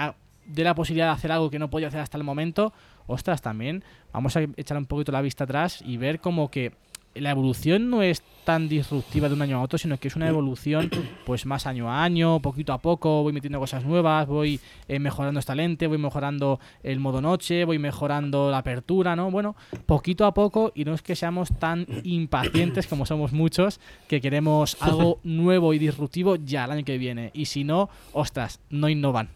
[0.46, 2.72] de la posibilidad de hacer algo que no podía hacer hasta el momento,
[3.08, 6.74] ostras, también vamos a echar un poquito la vista atrás y ver como que
[7.16, 10.28] la evolución no es tan disruptiva de un año a otro, sino que es una
[10.28, 10.90] evolución
[11.26, 15.40] pues más año a año, poquito a poco, voy metiendo cosas nuevas, voy eh, mejorando
[15.40, 19.30] esta lente, voy mejorando el modo noche, voy mejorando la apertura, ¿no?
[19.30, 24.20] Bueno, poquito a poco y no es que seamos tan impacientes como somos muchos, que
[24.20, 27.30] queremos algo nuevo y disruptivo ya el año que viene.
[27.34, 29.30] Y si no, ostras, no innovan.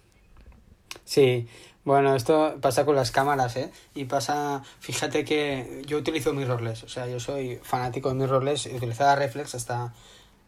[1.04, 1.46] Sí,
[1.88, 3.70] bueno, esto pasa con las cámaras, ¿eh?
[3.94, 9.16] Y pasa, fíjate que yo utilizo mirrorless, o sea, yo soy fanático de mirrorless, utilizaba
[9.16, 9.94] reflex hasta,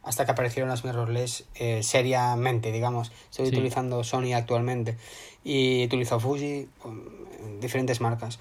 [0.03, 3.11] hasta que aparecieron las mirrorless eh, seriamente, digamos.
[3.31, 4.99] Estoy utilizando Sony actualmente
[5.43, 6.69] y utilizo Fuji,
[7.59, 8.39] diferentes marcas.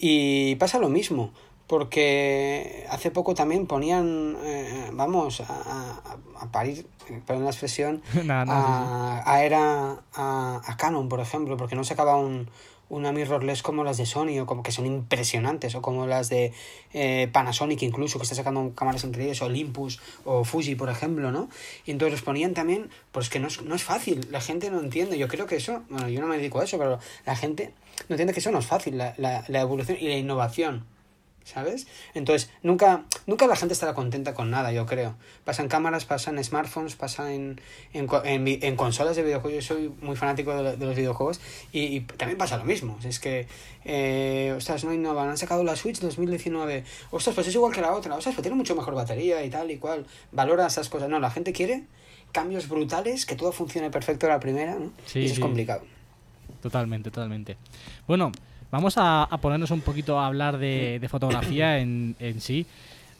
[0.00, 1.32] Y pasa lo mismo
[1.72, 6.02] porque hace poco también ponían, eh, vamos, a,
[6.38, 11.82] a, parir, eh, perdón la expresión, a, a, era, a, Canon, por ejemplo, porque no
[11.82, 12.50] sacaba un,
[12.90, 16.52] una mirrorless como las de Sony, o como que son impresionantes, o como las de
[16.92, 21.48] eh, Panasonic incluso, que está sacando cámaras increíbles, o Olympus, o Fuji, por ejemplo, ¿no?
[21.86, 24.78] Y entonces los ponían también, pues que no es, no es fácil, la gente no
[24.78, 27.72] entiende, yo creo que eso, bueno, yo no me dedico a eso, pero la gente
[28.10, 30.91] no entiende que eso no es fácil, la, la, la evolución y la innovación.
[31.44, 31.86] ¿Sabes?
[32.14, 35.16] Entonces, nunca, nunca la gente estará contenta con nada, yo creo.
[35.44, 37.60] Pasan cámaras, pasan smartphones, pasan en,
[37.92, 38.08] en,
[38.62, 39.64] en, consolas de videojuegos.
[39.64, 41.40] Yo soy muy fanático de, los videojuegos
[41.72, 42.98] y, también pasa lo mismo.
[43.04, 43.46] Es que,
[43.84, 45.28] eh, ostras, no innovan.
[45.28, 46.84] Han sacado la Switch 2019.
[47.10, 48.14] Ostras, pues es igual que la otra.
[48.14, 50.06] Ostras, pues tiene mucho mejor batería y tal y cual.
[50.30, 51.08] Valora esas cosas.
[51.08, 51.84] No, la gente quiere
[52.32, 54.90] cambios brutales, que todo funcione perfecto a la primera, ¿no?
[55.14, 55.82] y eso es complicado.
[56.62, 57.56] Totalmente, totalmente.
[58.06, 58.32] Bueno,
[58.72, 62.66] Vamos a, ponernos un poquito a hablar de, fotografía en, en sí.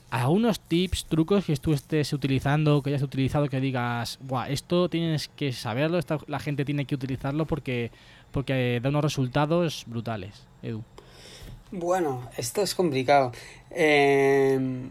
[0.08, 5.28] ¿Algunos tips, trucos que tú estés utilizando, que hayas utilizado, que digas, Buah, esto tienes
[5.28, 7.90] que saberlo, la gente tiene que utilizarlo porque,
[8.30, 10.82] porque da unos resultados brutales, Edu?
[11.70, 13.32] Bueno, esto es complicado.
[13.70, 14.90] Em,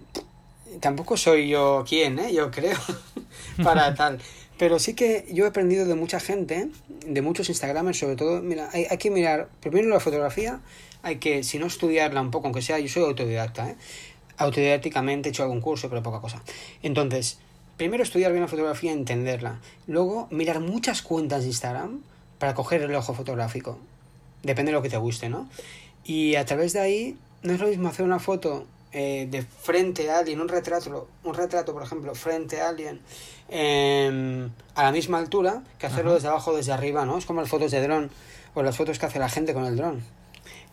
[0.80, 2.34] tampoco soy yo quien, ¿eh?
[2.34, 2.78] yo creo,
[3.64, 4.20] para tal.
[4.62, 6.70] Pero sí que yo he aprendido de mucha gente,
[7.08, 10.60] de muchos Instagramers sobre todo, mira, hay, hay, que mirar primero la fotografía,
[11.02, 13.76] hay que, si no estudiarla un poco, aunque sea, yo soy autodidacta, ¿eh?
[14.38, 16.44] autodidácticamente he hecho algún curso, pero poca cosa.
[16.84, 17.40] Entonces,
[17.76, 19.60] primero estudiar bien la fotografía, entenderla.
[19.88, 22.04] Luego, mirar muchas cuentas de Instagram
[22.38, 23.80] para coger el ojo fotográfico.
[24.44, 25.50] Depende de lo que te guste, ¿no?
[26.04, 30.12] Y a través de ahí, no es lo mismo hacer una foto eh, de frente
[30.12, 33.00] a alguien, un retrato, un retrato, por ejemplo, frente a alguien,
[33.54, 37.18] Em, a la misma altura que hacerlo desde abajo desde arriba, ¿no?
[37.18, 38.10] Es como las fotos de dron
[38.54, 40.02] o las fotos que hace la gente con el dron.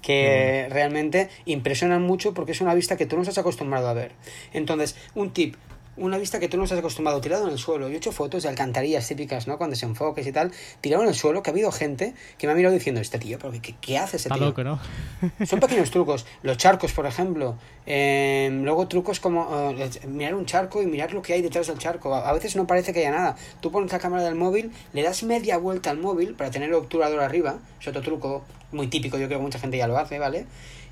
[0.01, 4.13] Que realmente impresionan mucho porque es una vista que tú no estás acostumbrado a ver.
[4.53, 5.57] Entonces, un tip,
[5.99, 7.89] una vista que tú no estás acostumbrado, tirado en el suelo.
[7.89, 9.59] Yo he hecho fotos de alcantarillas típicas, ¿no?
[9.59, 12.53] Cuando se enfoques y tal, tirado en el suelo, que ha habido gente que me
[12.53, 14.47] ha mirado diciendo, este tío, ¿pero qué, qué hace ese Está tío?
[14.47, 14.79] loco, ¿no?
[15.47, 16.27] Son pequeños trucos.
[16.43, 17.57] Los charcos, por ejemplo.
[17.87, 21.79] Eh, luego trucos como eh, mirar un charco y mirar lo que hay detrás del
[21.79, 22.15] charco.
[22.15, 23.37] A, a veces no parece que haya nada.
[23.61, 26.75] Tú pones la cámara del móvil, le das media vuelta al móvil para tener el
[26.75, 27.59] obturador arriba.
[27.81, 30.47] Es otro truco muy típico, yo creo que mucha gente ya lo hace, ¿vale?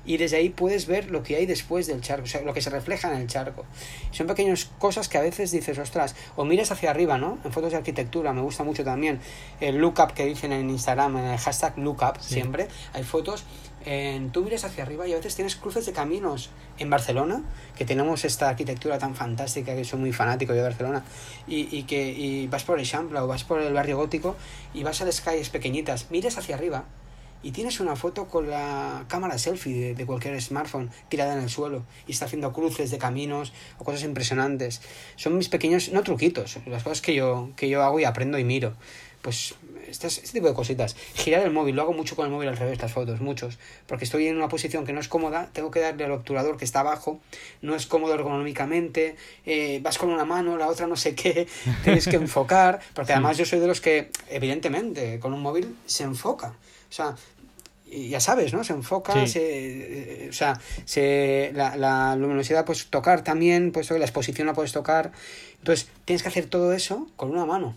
[0.07, 2.61] Y desde ahí puedes ver lo que hay después del charco, o sea, lo que
[2.61, 3.65] se refleja en el charco.
[4.11, 7.37] Son pequeñas cosas que a veces dices, ostras, o miras hacia arriba, ¿no?
[7.43, 9.19] En fotos de arquitectura, me gusta mucho también
[9.59, 12.35] el lookup que dicen en Instagram, en el hashtag lookup, Sí.
[12.35, 12.67] siempre.
[12.93, 13.43] Hay fotos
[13.85, 17.43] en, tú miras hacia arriba y a veces tienes cruces de caminos en Barcelona,
[17.77, 21.03] que tenemos esta arquitectura tan fantástica, que soy muy fanático de Barcelona,
[21.47, 24.35] y, y que y vas por el Champla o vas por el barrio gótico
[24.73, 26.85] y vas a las calles pequeñitas, miras hacia arriba
[27.43, 31.49] y tienes una foto con la cámara selfie de, de cualquier smartphone tirada en el
[31.49, 34.81] suelo y está haciendo cruces de caminos o cosas impresionantes.
[35.15, 38.43] Son mis pequeños, no truquitos, las cosas que yo, que yo hago y aprendo y
[38.43, 38.73] miro.
[39.21, 39.55] Pues
[39.87, 40.95] este tipo de cositas.
[41.15, 43.57] Girar el móvil, lo hago mucho con el móvil al revés, las fotos, muchos.
[43.85, 46.65] Porque estoy en una posición que no es cómoda, tengo que darle al obturador que
[46.65, 47.19] está abajo,
[47.61, 51.47] no es cómodo ergonómicamente, eh, vas con una mano, la otra no sé qué,
[51.83, 56.03] tienes que enfocar, porque además yo soy de los que, evidentemente, con un móvil se
[56.03, 56.53] enfoca.
[56.89, 57.15] O sea,
[57.89, 58.63] ya sabes, ¿no?
[58.63, 59.27] Se enfoca, Sí.
[59.33, 64.53] se, eh, o sea, se, la, la luminosidad puedes tocar también, pues la exposición la
[64.53, 65.11] puedes tocar.
[65.59, 67.75] Entonces, tienes que hacer todo eso con una mano.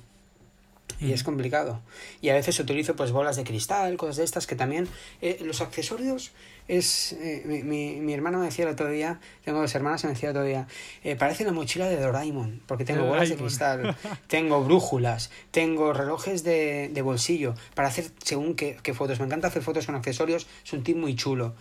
[1.00, 1.80] Y es complicado.
[2.20, 4.86] Y a veces utilizo pues bolas de cristal, cosas de estas que también...
[5.22, 6.32] eh, los accesorios
[6.78, 7.12] es...
[7.14, 10.30] eh, mi, mi, mi hermana me decía el otro día, tengo dos hermanas, me decía
[10.30, 10.66] el otro día,
[11.04, 16.42] eh, parece la mochila de Doraemon, porque tengo bolas de cristal, tengo brújulas, tengo relojes
[16.44, 19.18] de, de bolsillo, para hacer según qué, qué fotos.
[19.20, 21.54] Me encanta hacer fotos con accesorios, es un tip muy chulo.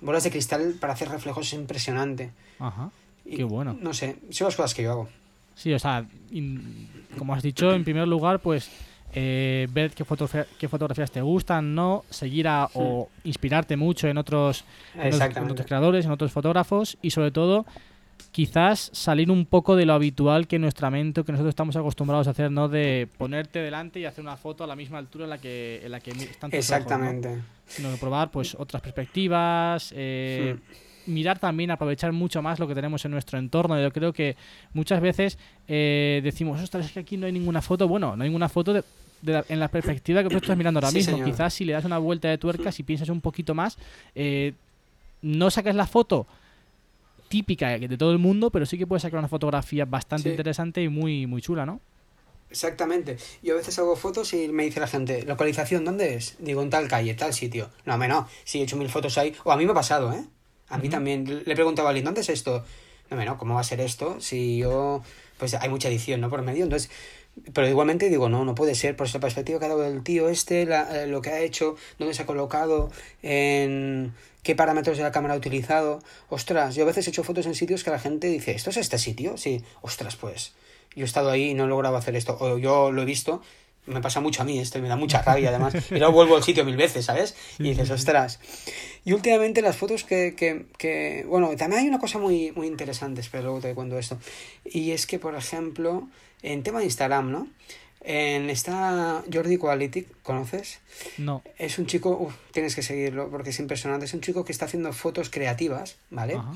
[0.00, 2.30] Bolas de cristal para hacer reflejos es impresionante.
[2.58, 2.90] Ajá.
[3.24, 3.76] Y, Qué bueno.
[3.80, 5.08] No sé, son las cosas que yo hago.
[5.54, 8.68] Sí, o sea, in- como has dicho, en primer lugar, pues
[9.14, 14.18] eh, ver qué, fotografía- qué fotografías te gustan, no seguir a, o inspirarte mucho en
[14.18, 14.64] otros,
[14.94, 15.14] en
[15.52, 17.64] otros creadores, en otros fotógrafos y sobre todo
[18.32, 22.30] quizás salir un poco de lo habitual que nuestra mente, que nosotros estamos acostumbrados a
[22.30, 22.68] hacer, ¿no?
[22.68, 25.90] De ponerte delante y hacer una foto a la misma altura en la que, en
[25.92, 26.76] la que están tus ojos, ¿no?
[26.76, 27.38] Exactamente.
[27.66, 30.56] sino que probar pues otras perspectivas, eh,
[31.06, 33.80] mirar también, aprovechar mucho más lo que tenemos en nuestro entorno.
[33.80, 34.36] Yo creo que
[34.72, 35.38] muchas veces
[35.68, 37.88] eh, decimos, ostras, es que aquí no hay ninguna foto.
[37.88, 38.82] Bueno, no hay ninguna foto de,
[39.22, 41.12] de la- en la perspectiva que tú estás mirando ahora Sí, mismo.
[41.16, 41.30] señor.
[41.30, 43.78] Quizás si le das una vuelta de tuerca, si piensas un poquito más,
[44.14, 44.52] eh,
[45.22, 46.26] no sacas la foto
[47.28, 50.30] típica de todo el mundo, pero sí que puedes sacar una fotografía bastante Sí.
[50.30, 51.80] interesante y muy, muy chula, ¿no?
[52.48, 53.16] Exactamente.
[53.42, 56.36] Yo a veces hago fotos y me dice la gente, ¿localización dónde es?
[56.38, 57.70] Digo, en tal calle, tal sitio.
[57.84, 58.28] No, me no.
[58.44, 59.34] Sí, he hecho mil fotos ahí.
[59.42, 60.24] O a mí me ha pasado, ¿eh?
[60.68, 61.42] A mí también.
[61.44, 62.64] Le he preguntado a alguien, ¿dónde es esto?
[63.10, 64.20] No, me no, ¿cómo va a ser esto?
[64.20, 65.02] Si yo...
[65.38, 66.28] Pues hay mucha edición, ¿no?
[66.30, 66.64] Por medio.
[66.64, 66.90] Entonces...
[67.52, 70.30] Pero igualmente digo, no, no puede ser, por esa perspectiva que ha dado el tío
[70.30, 72.90] este, la- eh, lo que ha hecho, dónde se ha colocado,
[73.22, 75.98] en qué parámetros de la cámara ha utilizado.
[76.30, 78.78] Ostras, yo a veces he hecho fotos en sitios que la gente dice, ¿esto es
[78.78, 79.36] este sitio?
[79.36, 80.54] Sí, ostras, pues
[80.94, 83.42] yo he estado ahí y no he logrado hacer esto, o yo lo he visto,
[83.84, 86.36] me pasa mucho a mí esto, y me da mucha rabia además, y luego vuelvo
[86.36, 87.36] al sitio mil veces, ¿sabes?
[87.58, 88.40] Y dices, ostras.
[89.06, 93.22] Y últimamente las fotos que, que, que, bueno, también hay una cosa muy, muy interesante,
[93.30, 94.18] pero luego te cuento esto,
[94.64, 96.08] y es que, por ejemplo,
[96.42, 97.46] en tema de Instagram, ¿no?
[98.00, 100.80] En esta Jordi Quality, ¿conoces?
[101.18, 101.42] No.
[101.56, 104.04] Es un chico, uf, tienes que seguirlo porque es impresionante.
[104.06, 106.34] Es un chico que está haciendo fotos creativas, ¿vale?
[106.34, 106.52] Ajá.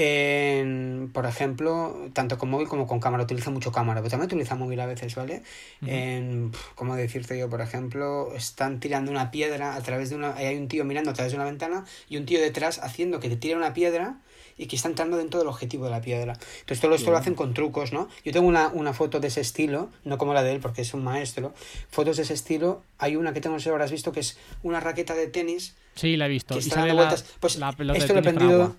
[0.00, 3.24] En, por ejemplo, tanto con móvil como con cámara.
[3.24, 5.42] Utiliza mucho cámara, pero también utiliza móvil a veces, ¿vale?
[5.84, 7.50] En, ¿cómo decirte yo?
[7.50, 10.36] Por ejemplo, están tirando una piedra a través de una...
[10.36, 13.18] ahí Hay un tío mirando a través de una ventana y un tío detrás haciendo
[13.20, 14.18] que te tire una piedra
[14.56, 16.32] y que está entrando dentro del objetivo de la piedra.
[16.60, 18.08] Entonces todo esto lo hacen con trucos, ¿no?
[18.24, 20.94] Yo tengo una, una foto de ese estilo, no como la de él porque es
[20.94, 21.54] un maestro.
[21.90, 24.38] Fotos de ese estilo, hay una que tengo, no sé si habrás visto, que es
[24.62, 26.54] una raqueta de tenis Sí, la he visto.
[26.54, 27.24] que está dando la- vueltas.
[27.40, 28.76] Pues la esto lo he aprendido.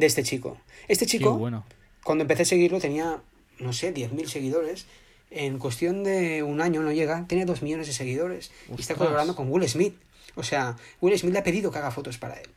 [0.00, 0.58] De este chico.
[0.88, 1.64] Este chico, bueno.
[2.02, 3.22] cuando empecé a seguirlo, tenía,
[3.58, 4.86] no sé, 10.000 seguidores.
[5.30, 8.50] En cuestión de un año no llega, tiene 2 millones de seguidores.
[8.76, 9.94] Y está colaborando con Will Smith.
[10.34, 12.48] O sea, Will Smith le ha pedido que haga fotos para él.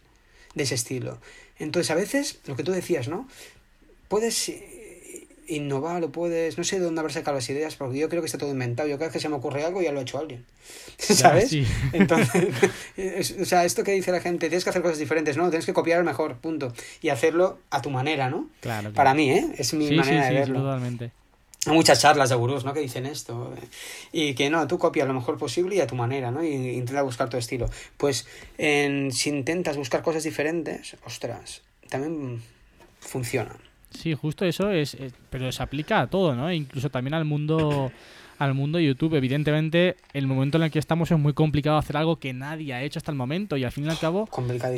[0.55, 1.19] De ese estilo.
[1.59, 3.27] Entonces, a veces, lo que tú decías, ¿no?
[4.07, 4.49] Puedes
[5.47, 6.57] innovar o puedes...
[6.57, 8.87] No sé de dónde haber sacado las ideas, porque yo creo que está todo inventado.
[8.89, 10.45] Yo cada vez que se me ocurre algo ya lo ha hecho alguien.
[10.97, 11.49] ¿Sabes?
[11.49, 11.65] sí.
[11.93, 12.47] Entonces,
[12.97, 15.49] es- o sea, esto que dice la gente, tienes que hacer cosas diferentes, ¿no?
[15.49, 16.73] Tienes que copiar mejor, punto.
[17.01, 18.49] Y hacerlo a tu manera, ¿no?
[18.61, 18.81] Claro.
[18.81, 18.93] claro.
[18.95, 19.47] Para mí, ¿eh?
[19.57, 20.61] Es mi sí, manera sí, de sí, verlo.
[20.61, 21.11] totalmente.
[21.65, 22.73] Hay muchas charlas de gurús, ¿no?
[22.73, 23.53] Que dicen esto.
[23.55, 23.67] eh,
[24.11, 26.43] Y que no, tú copia lo mejor posible y a tu manera, ¿no?
[26.43, 27.69] Y intenta buscar tu estilo.
[27.95, 28.27] Pues
[28.57, 32.41] en- si intentas buscar cosas diferentes, ostras, también
[32.99, 33.55] funciona.
[33.97, 36.51] Sí, justo eso es, es- pero se aplica a todo, ¿no?
[36.51, 37.91] Incluso también al mundo
[38.39, 39.13] al mundo de YouTube.
[39.15, 42.81] Evidentemente, el momento en el que estamos es muy complicado hacer algo que nadie ha
[42.83, 44.25] hecho hasta el momento y al fin y al cabo,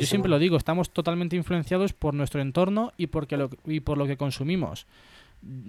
[0.00, 3.98] yo siempre lo digo, estamos totalmente influenciados por nuestro entorno y porque lo, y por
[3.98, 4.86] lo que consumimos.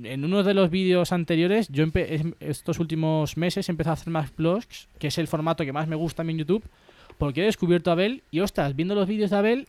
[0.03, 1.85] En uno de los vídeos anteriores, yo
[2.39, 5.87] estos últimos meses he empezado a hacer más vlogs, que es el formato que más
[5.87, 6.63] me gusta a mí en YouTube,
[7.17, 9.67] porque he descubierto a Abel y ostras, viendo los vídeos de Abel,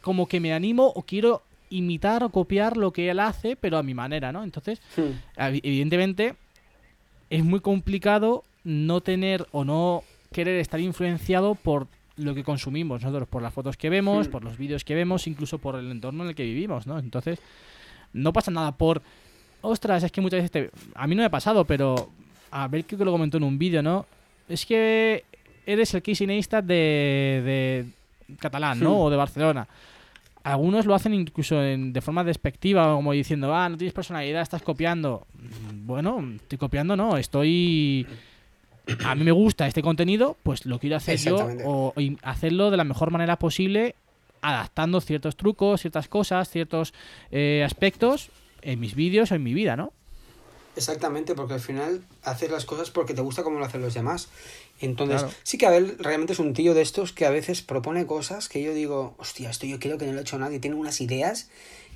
[0.00, 1.42] como que me animo o quiero
[1.76, 4.42] imitar o copiar lo que él hace, pero a mi manera, ¿no?
[4.44, 4.80] Entonces,
[5.36, 6.34] evi- evidentemente,
[7.30, 13.26] es muy complicado no tener o no querer estar influenciado por lo que consumimos nosotros,
[13.28, 16.30] por las fotos que vemos, por los vídeos que vemos, incluso por el entorno en
[16.30, 16.98] el que vivimos, ¿no?
[16.98, 17.40] Entonces,
[18.12, 19.02] no pasa nada por,
[19.62, 20.70] ostras, es que muchas veces te...
[20.94, 22.10] A mí no me ha pasado, pero
[22.52, 24.06] a ver creo que lo comentó en un vídeo, ¿no?
[24.48, 25.24] Es que
[25.66, 28.96] eres el Casey Neistat de, de catalán, ¿no?
[29.00, 29.66] O de Barcelona.
[30.44, 34.62] Algunos lo hacen incluso en- de forma despectiva, como diciendo, ah, no tienes personalidad, estás
[34.62, 35.26] copiando.
[35.34, 38.06] Mm, Bueno, estoy copiando, no, estoy...
[39.04, 42.84] A mí me gusta este contenido, pues lo quiero hacer yo o hacerlo de la
[42.84, 43.94] mejor manera posible,
[44.42, 46.92] adaptando ciertos trucos, ciertas cosas, ciertos
[47.30, 48.28] eh, aspectos
[48.60, 49.92] en mis vídeos o en mi vida, ¿no?
[50.76, 54.28] Exactamente, porque al final haces las cosas porque te gusta como lo hacen los demás.
[54.80, 55.36] Entonces, Claro.
[55.44, 58.60] sí que Abel realmente es un tío de estos que a veces propone cosas que
[58.62, 60.58] yo digo, hostia, esto yo creo que no lo ha hecho nadie.
[60.58, 61.48] Tiene unas ideas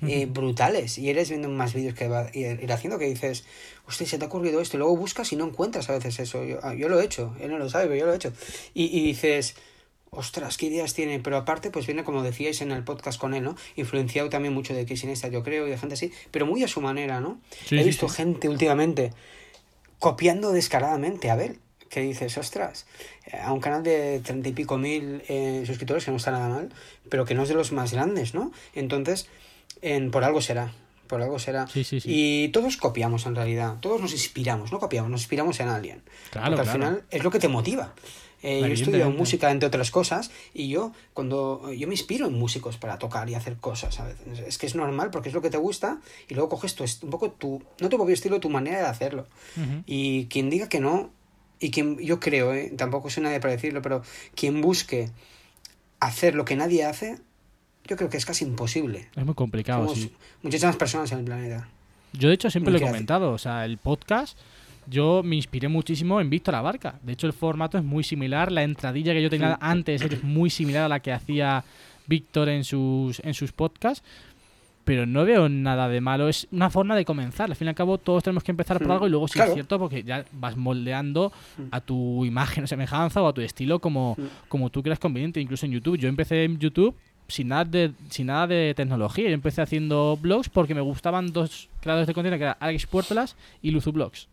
[0.02, 0.96] eh, brutales.
[0.96, 3.44] Y eres viendo más vídeos que va ir, ir haciendo que dices,
[3.88, 4.76] hostia, se te ha ocurrido esto.
[4.76, 6.44] Y luego buscas y no encuentras a veces eso.
[6.44, 8.32] Yo, ah, yo lo he hecho, él no lo sabe, pero yo lo he hecho.
[8.74, 9.56] Y, y dices,
[10.10, 11.20] ostras, qué ideas tiene.
[11.20, 13.56] Pero aparte, pues viene, como decíais en el podcast con él, ¿no?
[13.76, 16.80] Influenciado también mucho de Neistat, yo creo, y de gente así, pero muy a su
[16.80, 17.40] manera, ¿no?
[17.66, 18.16] Sí, He visto sí.
[18.16, 19.12] gente últimamente
[19.98, 21.58] copiando descaradamente a Abel.
[21.88, 22.86] Que dices, ostras,
[23.42, 26.68] a un canal de treinta y pico mil eh, suscriptores, que no está nada mal,
[27.08, 28.52] pero que no es de los más grandes, ¿no?
[28.74, 29.26] Entonces,
[29.80, 30.74] en, por algo será.
[31.06, 31.66] Por algo será.
[32.04, 33.76] Y todos copiamos en realidad.
[33.80, 36.02] Todos nos inspiramos, no copiamos, nos inspiramos en alguien.
[36.30, 37.94] Claro, Porque al final es lo que te motiva.
[38.42, 39.18] Eh, yo he estudiado Evidentemente.
[39.18, 43.34] música, entre otras cosas, y yo cuando yo me inspiro en músicos para tocar y
[43.34, 44.00] hacer cosas.
[44.46, 45.98] Es que es normal porque es lo que te gusta
[46.28, 49.26] y luego coges tu, un poco tu, no tu propio estilo, tu manera de hacerlo.
[49.86, 51.10] Y quien diga que no,
[51.60, 52.72] y quien yo creo, ¿eh?
[52.76, 54.02] tampoco soy nadie para decirlo, pero
[54.36, 55.10] quien busque
[56.00, 57.18] hacer lo que nadie hace,
[57.88, 59.08] yo creo que es casi imposible.
[59.16, 60.12] Es muy complicado, Somos sí.
[60.42, 61.68] muchísimas personas en el planeta.
[62.12, 64.38] Yo de hecho siempre lo he comentado, o sea, el podcast
[64.90, 66.98] yo me inspiré muchísimo en Víctor Abarca.
[67.02, 69.58] De hecho el formato es muy similar, la entradilla que yo tenía Sí.
[69.60, 71.64] antes es muy similar a la que hacía
[72.06, 74.02] Víctor en sus en sus podcasts,
[74.84, 77.50] pero no veo nada de malo, es una forma de comenzar.
[77.50, 79.34] Al fin y al cabo todos tenemos que empezar por Mm, algo y luego sí
[79.34, 79.50] claro.
[79.50, 81.62] es cierto porque ya vas moldeando Mm.
[81.70, 84.22] a tu imagen o semejanza o a tu estilo como Mm.
[84.48, 85.98] como tú creas conveniente, incluso en YouTube.
[85.98, 86.94] Yo empecé en YouTube
[87.28, 89.28] sin nada de, sin nada de tecnología.
[89.28, 93.36] Yo empecé haciendo blogs porque me gustaban dos creadores de contenido, que eran Alex Puertolas
[93.60, 94.26] y Luzu Blogs.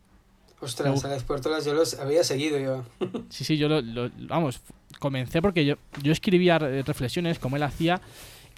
[0.60, 2.84] Ostras, a las puertolas yo los había seguido yo.
[3.28, 4.60] Sí, sí, yo lo, lo- vamos,
[4.98, 8.00] comencé porque yo, yo escribía reflexiones como él hacía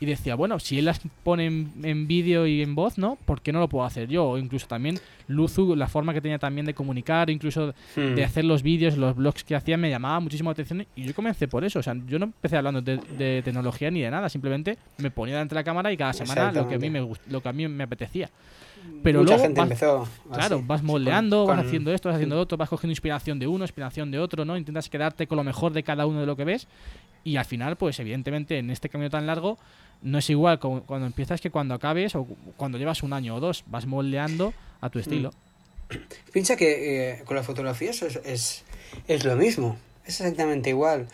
[0.01, 3.17] y decía, bueno, si él las pone en, en vídeo y en voz, ¿no?
[3.25, 4.27] ¿Por qué no lo puedo hacer yo?
[4.29, 8.15] O incluso también Luzu, la forma que tenía también de comunicar, incluso Hmm.
[8.15, 11.15] de hacer los vídeos, los blogs que hacía, me llamaba muchísimo la atención y yo
[11.15, 11.81] comencé por eso.
[11.81, 15.35] O sea, yo no empecé hablando de, de tecnología ni de nada, simplemente me ponía
[15.35, 17.53] delante de la cámara y cada semana lo que a mí me, lo que a
[17.53, 18.31] mí me apetecía.
[19.03, 20.03] Pero Mucha luego gente vas- empezó.
[20.03, 23.47] así, Claro, vas con- moldeando, vas haciendo esto, vas haciendo otro, vas cogiendo inspiración de
[23.47, 24.57] uno, inspiración de otro, ¿no?
[24.57, 26.67] Intentas quedarte con lo mejor de cada uno de lo que ves
[27.25, 29.59] y al final, pues evidentemente en este camino tan largo
[30.03, 33.41] no es igual como cuando empiezas que cuando acabes o cuando llevas un año o
[33.41, 35.33] dos, vas moldeando a tu estilo.
[36.33, 38.65] Piensa que eh, con las fotografías es, es,
[39.09, 41.09] es lo mismo, es exactamente igual.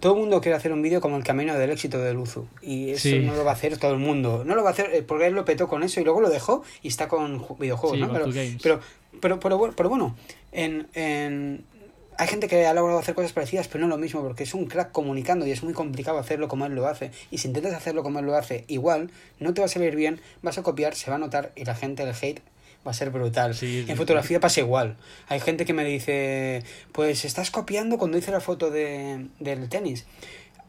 [0.00, 2.46] Todo el mundo quiere hacer un vídeo como el camino del éxito de Luzu.
[2.62, 3.18] Y eso Sí.
[3.20, 4.42] no lo va a hacer todo el mundo.
[4.44, 6.30] No lo va a hacer eh, porque él lo petó con eso y luego lo
[6.30, 8.12] dejó y está con ju- videojuegos, Sí, ¿no?
[8.62, 8.80] pero,
[9.20, 10.16] pero, pero, bueno- pero bueno,
[10.52, 11.64] en, en-
[12.18, 14.66] hay gente que ha logrado hacer cosas parecidas, pero no lo mismo, porque es un
[14.66, 17.12] crack comunicando y es muy complicado hacerlo como él lo hace.
[17.30, 20.20] Y si intentas hacerlo como él lo hace, igual, no te va a salir bien,
[20.42, 22.40] vas a copiar, se va a notar y la gente, el hate,
[22.86, 23.54] va a ser brutal.
[23.54, 24.96] Sí, en fotografía pasa igual.
[25.28, 26.62] Hay gente que me dice,
[26.92, 30.06] pues estás copiando cuando hice la foto de, del tenis.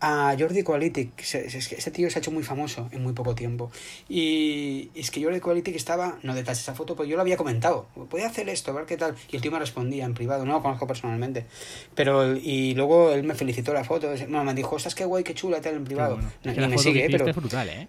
[0.04, 3.72] A Jordi que ese tío se ha hecho muy famoso en muy poco tiempo.
[4.10, 7.38] Y es que Jordi Quality estaba, no detrás de esa foto, pues yo lo había
[7.38, 7.86] comentado.
[8.10, 9.14] Podía hacer esto, a ver qué tal.
[9.32, 11.46] Y el tío me respondía en privado, no lo conozco personalmente.
[11.94, 14.08] Pero, y luego él me felicitó la foto.
[14.08, 16.16] Bueno, me dijo, estás qué guay, qué chula, tal, en privado.
[16.16, 16.32] bueno.
[16.44, 17.88] No, Es que ni la me foto sigue, pero es brutal, ¿eh?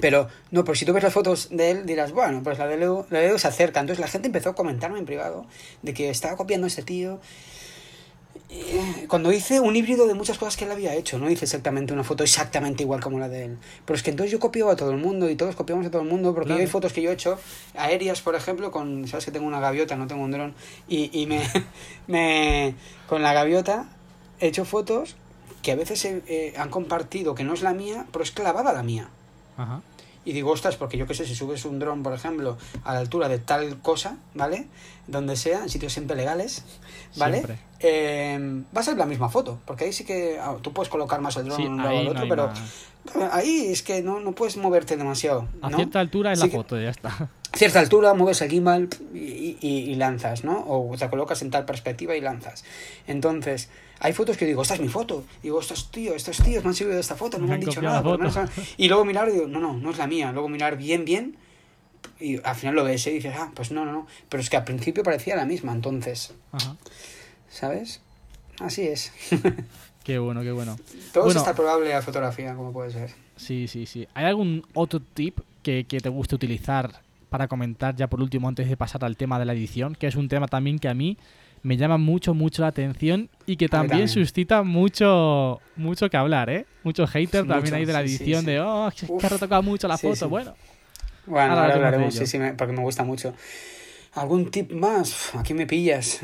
[0.00, 2.76] Pero, no, pero si tú ves las fotos de él, dirás, bueno, pues la de
[2.76, 3.80] Leo, la de Leo se acerca.
[3.80, 5.46] Entonces la gente empezó a comentarme en privado
[5.82, 7.18] de que estaba copiando a este tío.
[9.08, 12.04] cuando hice un híbrido de muchas cosas que él había hecho, no hice exactamente una
[12.04, 13.58] foto exactamente igual como la de él.
[13.84, 16.02] Pero es que entonces yo copiaba a todo el mundo y todos copiamos a todo
[16.02, 17.38] el mundo porque hay fotos que yo he hecho
[17.74, 20.54] aéreas, por ejemplo, con, sabes que tengo una gaviota, no tengo un dron,
[20.88, 21.42] y, y me,
[22.06, 22.74] me,
[23.08, 23.88] con la gaviota
[24.40, 25.16] he hecho fotos
[25.62, 28.82] que a veces eh, han compartido que no es la mía, pero es clavada la
[28.82, 29.08] mía.
[29.56, 29.82] Ajá.
[30.22, 33.00] Y digo, ostras, porque yo qué sé, si subes un dron, por ejemplo, a la
[33.00, 34.66] altura de tal cosa, ¿vale?
[35.06, 36.62] Donde sea, en sitios siempre legales,
[37.16, 37.42] ¿vale?
[37.78, 41.22] Eh, va a ser la misma foto, porque ahí sí que ah, tú puedes colocar
[41.22, 42.52] más el dron un lado al otro, pero
[43.32, 45.48] ahí es que no, no puedes moverte demasiado.
[45.62, 47.08] A cierta altura es la foto, ya está.
[47.08, 50.62] A cierta altura mueves el gimbal y, y, y lanzas, ¿no?
[50.68, 52.64] O te colocas en tal perspectiva y lanzas.
[53.06, 53.70] Entonces,
[54.00, 55.24] hay fotos que digo, esta es mi foto.
[55.42, 57.82] digo, estos tíos, estos tíos me han servido de esta foto, no me, han dicho
[57.82, 58.02] nada.
[58.78, 60.32] Y luego mirar y digo, no, no, no es la mía.
[60.32, 61.36] Luego mirar bien, bien.
[62.18, 64.06] Y al final lo ves y dices, ah, pues no, no, no.
[64.30, 66.32] Pero es que al principio parecía la misma, entonces.
[67.50, 68.00] ¿Sabes?
[68.58, 69.12] Así es.
[70.02, 70.78] qué bueno, qué bueno.
[71.12, 73.10] Todo bueno, está probable a fotografía, como puede ser.
[73.36, 74.08] Sí, sí, sí.
[74.14, 78.66] ¿Hay algún otro tip que, que te guste utilizar para comentar ya por último antes
[78.66, 79.94] de pasar al tema de la edición?
[79.94, 81.18] Que es un tema también que a mí
[81.62, 86.66] me llama mucho, mucho la atención y que también, suscita mucho, mucho que hablar, ¿eh?
[86.82, 89.98] Mucho hater también ahí de la edición de, oh, es que ha retocado mucho la
[89.98, 90.28] foto.
[90.28, 90.54] Bueno,
[91.26, 93.34] bueno, ahora, hablaremos, sí, sí, porque me gusta mucho.
[94.14, 95.34] ¿Algún tip más?
[95.36, 96.20] Aquí me pillas.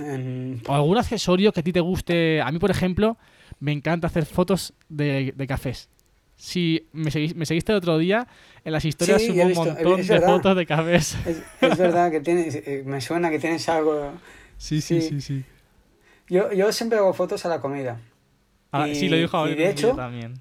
[0.67, 2.41] ¿O algún accesorio que a ti te guste?
[2.41, 3.17] A mí, por ejemplo,
[3.61, 5.89] me encanta hacer fotos de, de cafés.
[6.35, 8.27] Si me, me seguiste el otro día,
[8.65, 11.17] en las historias subo un montón de fotos de cafés.
[11.25, 14.13] Es, es verdad que tienes, eh, me suena que tienes algo
[14.59, 15.45] Sí, sí, sí, sí.
[16.29, 18.01] Yo, yo siempre hago fotos a la comida.
[18.73, 19.57] Ah, sí, lo dijo Abel.
[19.57, 20.41] de hecho, también.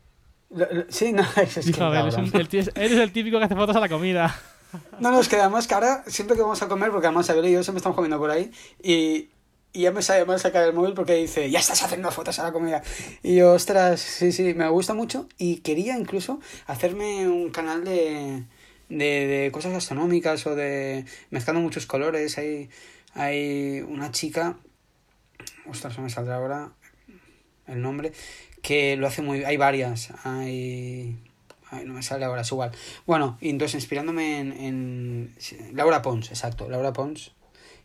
[0.89, 4.35] sí, no, es, es que eres el típico que hace fotos a la comida.
[4.99, 7.45] No, no, es que además que ahora, siempre que vamos a comer, porque además Abel
[7.45, 8.51] y yo siempre estamos comiendo por ahí,
[8.83, 9.29] y,
[9.71, 12.43] y ya me sale mal sacar el móvil porque dice, ya estás haciendo fotos a
[12.43, 12.83] la comida.
[13.23, 18.43] Y yo, ostras, sí, sí, me gusta mucho, y quería incluso hacerme un canal de,
[18.89, 22.69] de, de cosas gastronómicas o de mezclando muchos colores ahí
[23.15, 24.57] hay una chica,
[25.65, 26.71] ostras, no me saldrá ahora
[27.65, 28.11] el nombre,
[28.61, 31.17] que lo hace muy hay varias, hay
[31.83, 32.71] no me sale ahora, es igual.
[33.05, 35.35] Bueno, y entonces inspirándome en, en
[35.73, 37.33] Laura Pons, exacto, Laura Pons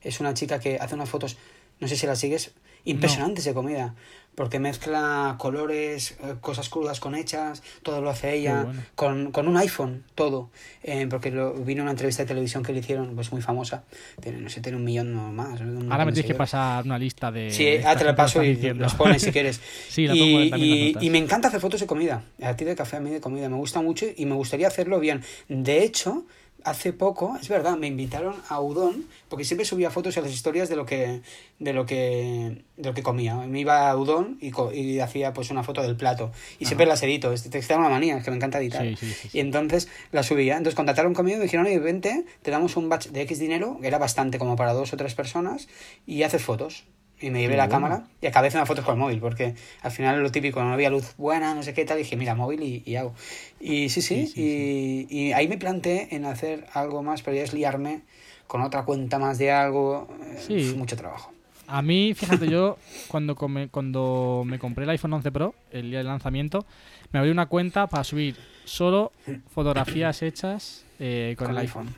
[0.02, 1.36] es una chica que hace unas fotos,
[1.80, 2.52] no sé si la sigues,
[2.84, 3.94] impresionantes de comida
[4.40, 9.58] porque mezcla colores, eh, cosas crudas con hechas, todo lo hace ella, con, con, un
[9.58, 10.48] iPhone, todo,
[10.82, 13.84] eh, porque lo, vino una entrevista de televisión que le hicieron, pues muy famosa,
[14.18, 15.60] tiene, no sé, tiene un millón más.
[15.60, 17.50] Ahora me tienes que pasar una lista de...
[17.50, 19.60] Sí, ah, te la paso y los pones si quieres.
[19.90, 22.96] sí, la y, y, y, me encanta hacer fotos de comida, a ti de café,
[22.96, 25.22] a mí de comida, me gusta mucho y me gustaría hacerlo bien.
[25.48, 26.24] De hecho,
[26.64, 30.68] hace poco, es verdad, me invitaron a Udon, porque siempre subía fotos a las historias
[30.68, 31.22] de lo que,
[31.58, 33.36] de lo que, de lo que comía.
[33.36, 36.32] Me iba a Udon y, y hacía pues una foto del plato.
[36.58, 38.86] Y siempre las edito, es, es una manía, es que me encanta editar.
[38.86, 40.56] y entonces las subía.
[40.56, 43.78] Entonces contactaron conmigo y me dijeron, oye, vente, te damos un batch de X dinero,
[43.80, 45.68] que era bastante como para dos o tres personas,
[46.06, 46.84] y haces fotos
[47.20, 50.22] y me llevé la cámara y acabé haciendo fotos con el móvil, porque al final
[50.22, 52.96] lo típico, no había luz buena, no sé qué tal, y dije, mira, móvil y,
[52.96, 53.14] hago.
[53.60, 57.52] Y sí, sí, y, y, ahí me planteé en hacer algo más, pero ya es
[57.52, 58.02] liarme
[58.46, 60.08] con otra cuenta más de algo,
[60.48, 61.32] eh, mucho trabajo.
[61.66, 66.08] A mí, fíjate, yo cuando, cuando me compré el iPhone 11 Pro, el día del
[66.08, 66.66] lanzamiento,
[67.12, 69.12] me abrí una cuenta para subir solo
[69.54, 71.94] fotografías hechas eh, con, el iPhone.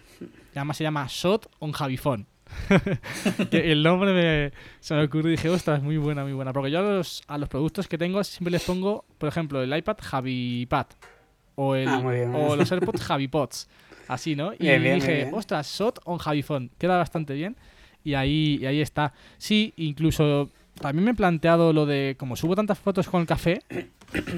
[0.55, 2.27] Además se llama Shot on Javifone
[3.51, 6.53] el nombre me, se me ocurrió y dije, ostras, muy buena, muy buena.
[6.53, 9.77] Porque yo a los, a los productos que tengo siempre les pongo, por ejemplo, el
[9.77, 10.87] iPad JaviPad
[11.55, 12.03] o, el, ah,
[12.35, 13.69] o los AirPods JaviPods.
[14.09, 14.53] Así, ¿no?
[14.59, 16.71] Y dije, ostras, Shot on JaviPhone.
[16.79, 17.57] Queda bastante bien.
[18.05, 19.13] Y ahí, y ahí está.
[19.39, 20.51] Sí, incluso
[20.81, 23.63] también me he planteado lo de, como subo tantas fotos con el café,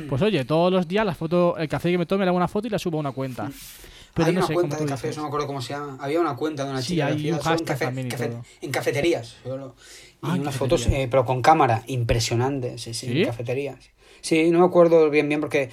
[0.09, 2.49] pues oye, todos los días la foto, el café que me tome le hago una
[2.49, 3.51] foto y la subo a una cuenta.
[4.15, 5.99] Pero hay una cuenta de cafés, no me acuerdo cómo se llama.
[6.01, 7.39] Había una cuenta de una chica hay un
[8.61, 9.37] en, cafeterías.
[9.45, 9.49] y
[10.23, 13.91] ah, unas fotos, eh, pero con cámara, impresionantes, sí, sí, en cafeterías.
[14.21, 15.71] Sí, no me acuerdo bien, bien porque.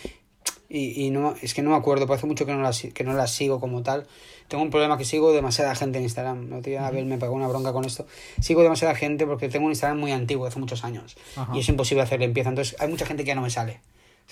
[0.67, 3.03] Y, y no, es que no me acuerdo, porque hace mucho que no, las, que
[3.03, 4.07] no las sigo como tal.
[4.47, 6.49] Tengo un problema que sigo demasiada gente en Instagram.
[6.49, 8.07] No tía Abel me pagó una bronca con esto.
[8.39, 11.15] Sigo demasiada gente porque tengo un Instagram muy antiguo, hace muchos años.
[11.53, 12.49] Y es imposible hacer limpieza.
[12.49, 13.81] Entonces hay mucha gente que ya no me sale.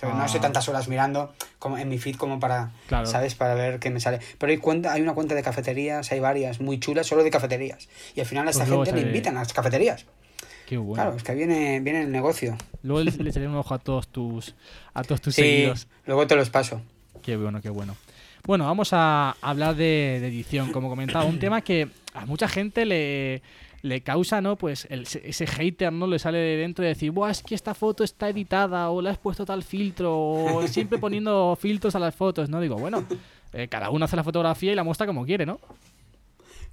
[0.02, 0.42] No estoy ah.
[0.42, 2.72] tantas horas mirando como en mi feed como para,
[3.06, 3.36] ¿sabes?
[3.36, 4.20] Para ver qué me sale.
[4.38, 7.90] Pero hay, cuenta, hay una cuenta de cafeterías, hay varias muy chulas, solo de cafeterías.
[8.16, 10.06] Y al final a esta pues gente le invitan a las cafeterías.
[10.66, 11.04] Qué bueno.
[11.04, 12.56] Claro, es que viene, viene el negocio.
[12.84, 14.56] Luego le, echaré un ojo a todos tus,
[14.94, 15.88] a todos tus seguidores.
[16.06, 16.82] luego te los paso.
[17.22, 17.96] Qué bueno, qué bueno.
[18.46, 23.42] Bueno, vamos a hablar de, edición, como comentaba, un tema que a mucha gente le,
[23.82, 24.56] le causa, ¿no?
[24.58, 26.08] Pues el- ese hater, ¿no?
[26.08, 29.10] Le sale de dentro de decir, Buah, es que esta foto está editada o le
[29.10, 32.60] has puesto tal filtro o siempre poniendo filtros a las fotos, ¿no?
[32.60, 33.06] Digo, bueno,
[33.54, 35.60] eh, cada uno hace la fotografía y la muestra como quiere, ¿no?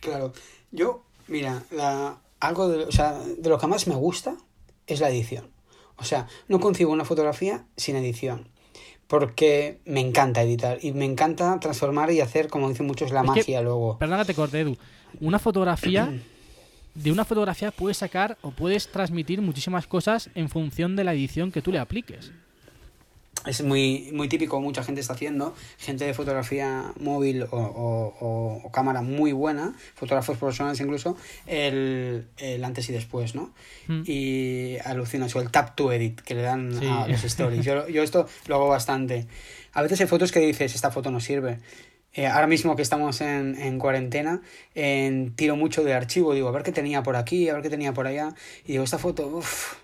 [0.01, 0.33] Claro,
[0.73, 4.37] yo, mira, la, algo de, o sea, de lo que más me gusta
[4.87, 5.49] es la edición.
[5.97, 8.49] O sea, no concibo una fotografía sin edición.
[9.07, 13.25] Porque me encanta editar y me encanta transformar y hacer, como dicen muchos, la Es
[13.27, 13.99] que- magia luego.
[13.99, 14.77] Perdona que te corte, Edu.
[15.21, 16.13] Una fotografía,
[17.03, 21.53] de una fotografía puedes sacar o puedes transmitir muchísimas cosas en función de la edición
[21.53, 22.33] que tú le apliques.
[23.45, 28.61] Es muy, muy típico, mucha gente está haciendo, gente de fotografía móvil o, o- o-
[28.65, 31.17] o cámara muy buena, fotógrafos profesionales incluso,
[31.47, 33.53] el, el antes y después, ¿no?
[33.87, 34.03] Mm.
[34.05, 36.87] Y alucino eso, el tap to edit que le dan Sí.
[36.87, 37.65] a los stories.
[37.65, 39.29] Yo, yo esto lo hago bastante.
[39.75, 41.61] A veces hay fotos que dices, esta foto no sirve.
[42.17, 44.41] Eh, ahora mismo que estamos en, en cuarentena,
[44.75, 47.69] en, tiro mucho de archivo, digo, a ver qué tenía por aquí, a ver qué
[47.69, 49.75] tenía por allá, y digo, esta foto, uff,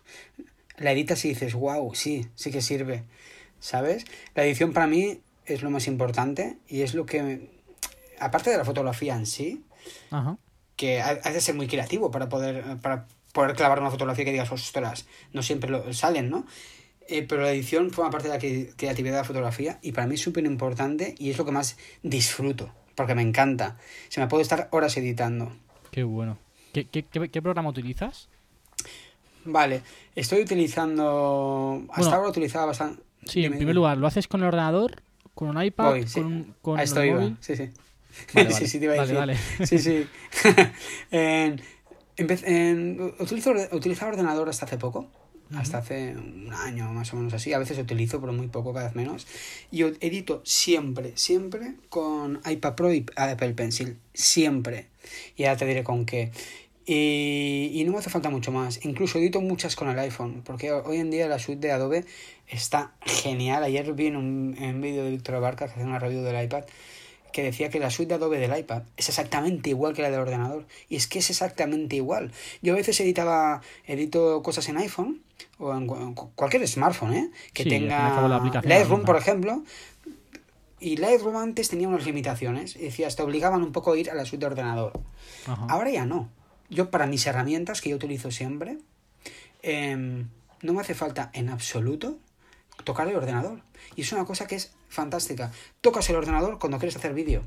[0.78, 3.04] la editas y dices, wow, sí, sí que sirve,
[3.60, 4.06] ¿sabes?
[4.34, 7.50] La edición para mí es lo más importante y es lo que,
[8.18, 9.62] aparte de la fotografía en sí,
[10.10, 10.38] Ajá.
[10.76, 14.32] que ha- has de ser muy creativo para poder, para poder clavar una fotografía que
[14.32, 15.04] digas, ostras,
[15.34, 16.46] no siempre lo, salen, ¿no?
[17.14, 20.06] Eh, pero la edición forma parte de la cre- creatividad de la fotografía y para
[20.06, 23.76] mí es súper importante y es lo que más disfruto, porque me encanta.
[24.08, 25.52] Se me puede estar horas editando.
[25.90, 26.38] Qué bueno.
[26.72, 28.28] ¿Qué, qué, qué- qué programa utilizas?
[29.44, 29.82] Vale,
[30.14, 31.82] estoy utilizando...
[31.90, 33.02] Hasta Bueno, ahora utilizaba bastante...
[33.26, 35.02] Sí, en primer lugar, ¿lo haces con el ordenador?
[35.34, 35.90] ¿Con un iPad?
[35.90, 36.20] Voy, sí.
[36.20, 37.36] ¿Con, con A el esto iba, móvil?
[37.40, 37.70] sí, sí.
[38.34, 38.66] Vale, sí, vale.
[38.68, 39.18] sí, te iba a Vale, decir.
[39.18, 39.66] vale.
[39.66, 40.06] Sí, sí.
[41.10, 41.60] en,
[42.16, 45.10] en- utilizo, utilizaba ordenador hasta hace poco.
[45.56, 47.52] Hasta hace un año más o menos así.
[47.52, 49.26] A veces utilizo, pero muy poco, cada vez menos.
[49.70, 53.98] Y yo edito siempre, siempre con iPad Pro y Apple Pencil.
[54.14, 54.86] Siempre.
[55.36, 56.30] Y ahora te diré con qué.
[56.84, 58.84] Y, y no me hace falta mucho más.
[58.84, 60.42] Incluso edito muchas con el iPhone.
[60.44, 62.04] Porque hoy en día la suite de Adobe
[62.48, 63.62] está genial.
[63.62, 66.44] Ayer vi en un, en un vídeo de Víctor Abarca que hace una review del
[66.44, 66.64] iPad
[67.32, 70.20] que decía que la suite de Adobe del iPad es exactamente igual que la del
[70.20, 70.66] ordenador.
[70.88, 72.30] Y es que es exactamente igual.
[72.60, 75.22] Yo a veces editaba, edito cosas en iPhone
[75.58, 77.30] o en, cu- en cu- cualquier smartphone, ¿eh?
[77.52, 79.62] Que Sí, la tenga aplicación la Lightroom, por ejemplo.
[80.78, 82.76] Y Lightroom antes tenía unas limitaciones.
[82.76, 84.92] Y decías, te obligaban un poco a ir a la suite de ordenador.
[85.46, 85.66] Ajá.
[85.68, 86.28] Ahora ya no.
[86.70, 88.78] Yo para mis herramientas que yo utilizo siempre,
[89.62, 90.28] em,
[90.62, 92.18] no me hace falta en absoluto
[92.84, 93.60] tocar el ordenador.
[93.96, 95.50] Y es una cosa que es fantástica.
[95.80, 97.42] Tocas el ordenador cuando quieres hacer vídeo.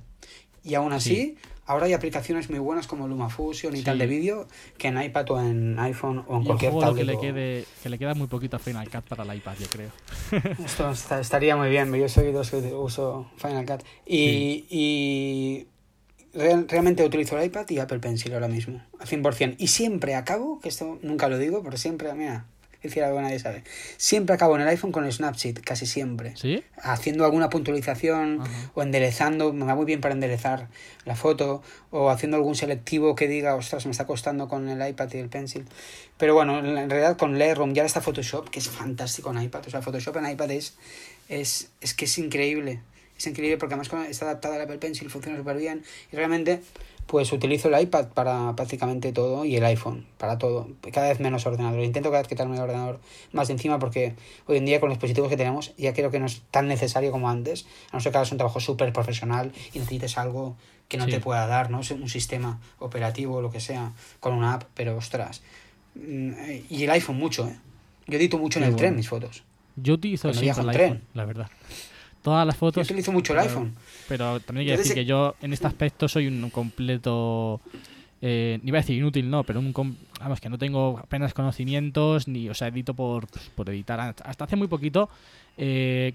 [0.64, 1.38] Y aún así, Sí.
[1.68, 3.84] ahora hay aplicaciones muy buenas como LumaFusion y Sí.
[3.84, 4.48] tal de vídeo
[4.80, 7.16] que en iPad o en iPhone o en Y cualquier juego que tablet.
[7.16, 9.90] le quede que le queda muy poquito a Final Cut para el iPad, yo creo.
[10.66, 13.84] Esto está- estaría muy bien, yo soy dos que uso Final Cut.
[14.08, 15.68] Y, y
[16.34, 19.56] real- realmente utilizo el iPad y Apple Pencil ahora mismo, al 100%.
[19.60, 22.46] Y siempre acabo, que esto nunca lo digo, pero siempre, mira,
[22.88, 23.64] decir algo que nadie sabe.
[23.98, 26.34] Siempre acabo en el iPhone con el Snapseed, casi siempre.
[26.36, 26.64] ¿Sí?
[26.82, 28.72] Haciendo alguna puntualización Ajá.
[28.74, 30.68] o enderezando, me va muy bien para enderezar
[31.06, 31.62] la foto,
[31.92, 35.30] o haciendo algún selectivo que diga, ostras, me está costando con el iPad y el
[35.30, 35.66] Pencil.
[36.18, 39.64] Pero bueno, en en realidad con Lightroom ya está Photoshop, que es fantástico en iPad.
[39.68, 40.76] O sea, Photoshop en iPad es,
[41.30, 42.82] es, es que es increíble.
[43.18, 45.84] Es increíble porque además está adaptada al Apple Pencil, funciona súper bien.
[46.12, 46.62] Y realmente,
[47.08, 50.68] pues utilizo el iPad para prácticamente todo y el iPhone para todo.
[50.92, 51.80] Cada vez menos ordenador.
[51.82, 53.00] Intento cada vez quitarme el ordenador
[53.32, 54.16] más de encima porque
[54.48, 57.12] hoy en día con los dispositivos que tenemos ya creo que no es tan necesario
[57.12, 57.66] como antes.
[57.92, 60.58] A no ser que hagas un trabajo súper profesional y necesites algo
[60.90, 61.12] que no Sí.
[61.12, 61.80] te pueda dar, ¿no?
[61.80, 65.42] Un sistema operativo o lo que sea, con una app, pero ostras.
[65.96, 66.32] Mm,
[66.70, 67.56] Y el iPhone mucho, ¿eh?
[68.08, 69.44] Yo edito mucho en el tren mis fotos.
[69.78, 71.02] Yo utilizo el en iPhone, tren.
[71.14, 71.50] la verdad.
[72.26, 72.86] Todas las Yo fotos.
[72.86, 73.76] utilizo mucho el pero- iPhone.
[74.10, 77.62] Pero también hay que Yo decir que yo en este aspecto soy un completo.
[78.22, 79.72] Eh, ni iba a decir inútil, no, pero un.
[80.20, 82.50] Vamos, que no tengo apenas conocimientos, ni.
[82.50, 84.00] O sea, edito por, pues, por editar.
[84.24, 85.10] Hasta hace muy poquito
[85.58, 86.14] eh,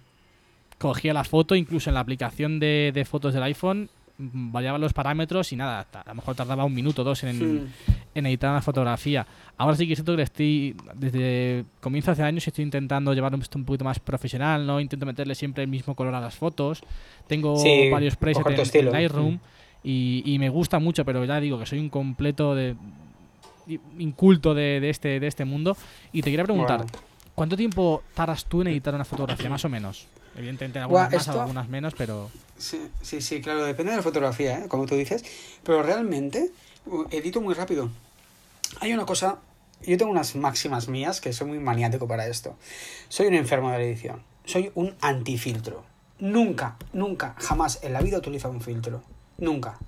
[0.79, 3.89] cogía la foto, incluso en la aplicación de, de fotos del iPhone,
[4.21, 7.69] mm, variaba los parámetros y nada, a lo mejor tardaba un minuto o dos en,
[8.15, 9.27] en editar una fotografía.
[9.57, 13.59] Ahora sí que siento que le estoy, desde comienzo hace años, estoy intentando llevar esto
[13.59, 14.81] un poquito más profesional, ¿no?
[14.81, 16.83] Intento meterle siempre el mismo color a las fotos.
[17.27, 18.93] Tengo Sí, varios presets en.
[18.93, 19.39] Lightroom
[19.83, 22.77] y, y me gusta mucho, pero ya digo que soy un completo de
[23.99, 25.77] inculto de, de este, de este mundo.
[26.13, 26.93] Y te quería preguntar, Bueno.
[27.41, 30.07] ¿Cuánto tiempo tardas tú en editar una fotografía, más o menos?
[30.37, 32.31] Evidentemente algunas Buah, más, esto- algunas menos, pero...
[32.59, 34.69] Sí, sí, sí, claro, depende de la fotografía, ¿eh?
[34.69, 35.25] como tú dices,
[35.65, 36.51] pero realmente
[37.11, 37.89] edito muy rápido.
[38.81, 39.39] Hay una cosa,
[39.87, 42.59] yo tengo unas máximas mías que soy muy maniático para esto.
[43.09, 45.83] Soy un enfermo de la edición, soy un antifiltro.
[46.19, 49.03] Nunca, nunca, jamás en la vida he utilizado un filtro.
[49.39, 49.79] Nunca.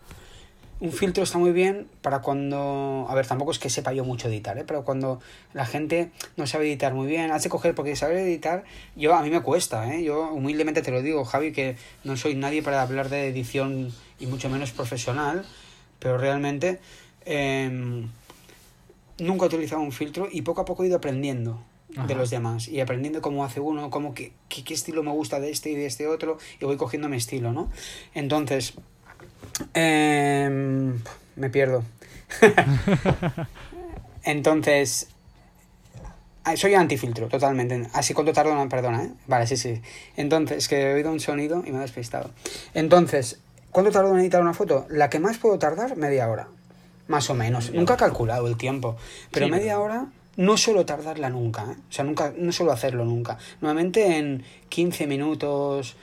[0.83, 3.07] Un filtro está muy bien para cuando.
[3.09, 4.65] A ver, tampoco es que sepa yo mucho editar, ¿eh?
[4.67, 5.21] pero cuando
[5.55, 8.65] la gente no sabe editar muy bien, hace coger, porque saber editar,
[8.97, 10.03] yo a mí me cuesta, ¿eh?
[10.03, 14.27] Yo humildemente te lo digo, Javi, que no soy nadie para hablar de edición y
[14.27, 15.47] mucho menos profesional,
[16.01, 16.81] pero realmente
[17.27, 18.09] em,
[19.21, 21.63] nunca he utilizado un filtro y poco a poco he ido aprendiendo
[22.09, 25.51] de los demás y aprendiendo cómo hace uno, cómo qué, qué, estilo me gusta de
[25.51, 27.71] este y de este otro y voy cogiendo mi estilo, ¿no?
[28.15, 28.75] Entonces,
[29.75, 31.01] em,
[31.37, 31.85] me pierdo.
[34.25, 35.09] Entonces,
[36.57, 37.89] soy antifiltro, totalmente.
[37.93, 39.11] Así con tardo, no, perdona, ¿eh?
[39.27, 39.81] Vale, sí, sí.
[40.17, 42.31] Entonces, que he oído un sonido y me he despistado.
[42.75, 43.41] Entonces,
[43.71, 44.87] ¿cuánto tardo en editar una foto?
[44.91, 46.49] La que más puedo tardar, media hora.
[47.09, 47.73] Más o menos.
[47.73, 48.97] Nunca he calculado el tiempo.
[49.31, 51.77] Pero media hora no suelo tardarla nunca, ¿eh?
[51.89, 53.39] o sea, nunca, no suelo hacerlo nunca.
[53.61, 55.97] Nuevamente en 15 minutos,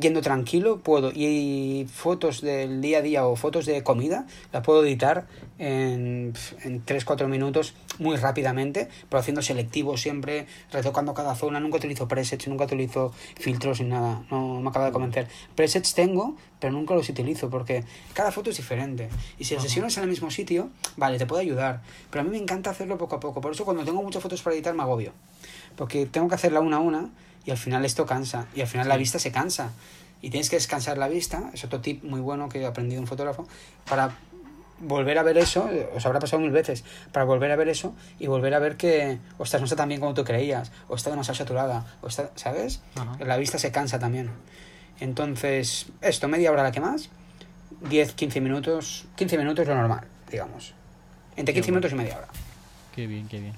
[0.00, 1.12] yendo tranquilo, puedo.
[1.14, 5.26] Y fotos del día a día o fotos de comida, las puedo editar
[5.58, 6.32] en,
[6.62, 11.60] en 3-4 minutos muy rápidamente, pero haciendo selectivo siempre, retocando cada zona.
[11.60, 14.24] Nunca utilizo presets, nunca utilizo filtros ni nada.
[14.30, 15.28] No me acaba de convencer.
[15.54, 17.84] Presets tengo, pero nunca los utilizo porque
[18.14, 19.08] cada foto es diferente.
[19.38, 21.82] Y si las sesiones en el mismo sitio, vale, te puede ayudar.
[22.10, 23.40] Pero a mí me encanta hacerlo poco a poco.
[23.40, 25.12] Por eso cuando tengo muchas fotos para editar me agobio.
[25.76, 27.10] Porque tengo que hacerla una a una
[27.44, 28.46] y al final esto cansa.
[28.54, 29.72] Y al final la vista se cansa.
[30.20, 31.50] Y tienes que descansar la vista.
[31.52, 33.46] Es otro tip muy bueno que he aprendido un fotógrafo.
[33.88, 34.14] Para
[34.82, 38.26] volver a ver eso, os habrá pasado mil veces, para volver a ver eso y
[38.26, 41.36] volver a ver que, ostras, no está tan bien como tú creías, o está demasiado
[41.36, 42.80] saturada, o está, ¿sabes?
[43.20, 44.30] La vista se cansa también.
[45.00, 47.10] Entonces, esto, media hora la que más,
[47.88, 50.74] 10, 15 minutos, 15 minutos lo normal, digamos.
[51.36, 52.28] Entre 15 minutos y media hora.
[52.94, 53.54] Qué bien, qué bien.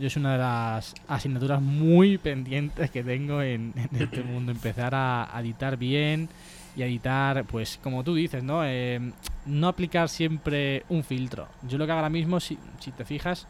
[0.00, 4.50] Yo es una de las asignaturas muy pendientes que tengo en, este mundo.
[4.50, 6.30] Empezar a, editar bien
[6.74, 8.64] y editar, pues como tú dices, ¿no?
[8.64, 8.98] Eh,
[9.44, 11.48] no aplicar siempre un filtro.
[11.68, 13.46] Yo lo que hago ahora mismo, si, si te fijas,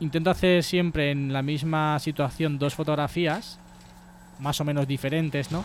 [0.00, 3.60] intento hacer siempre en la misma situación dos fotografías,
[4.40, 5.64] más o menos diferentes, ¿no?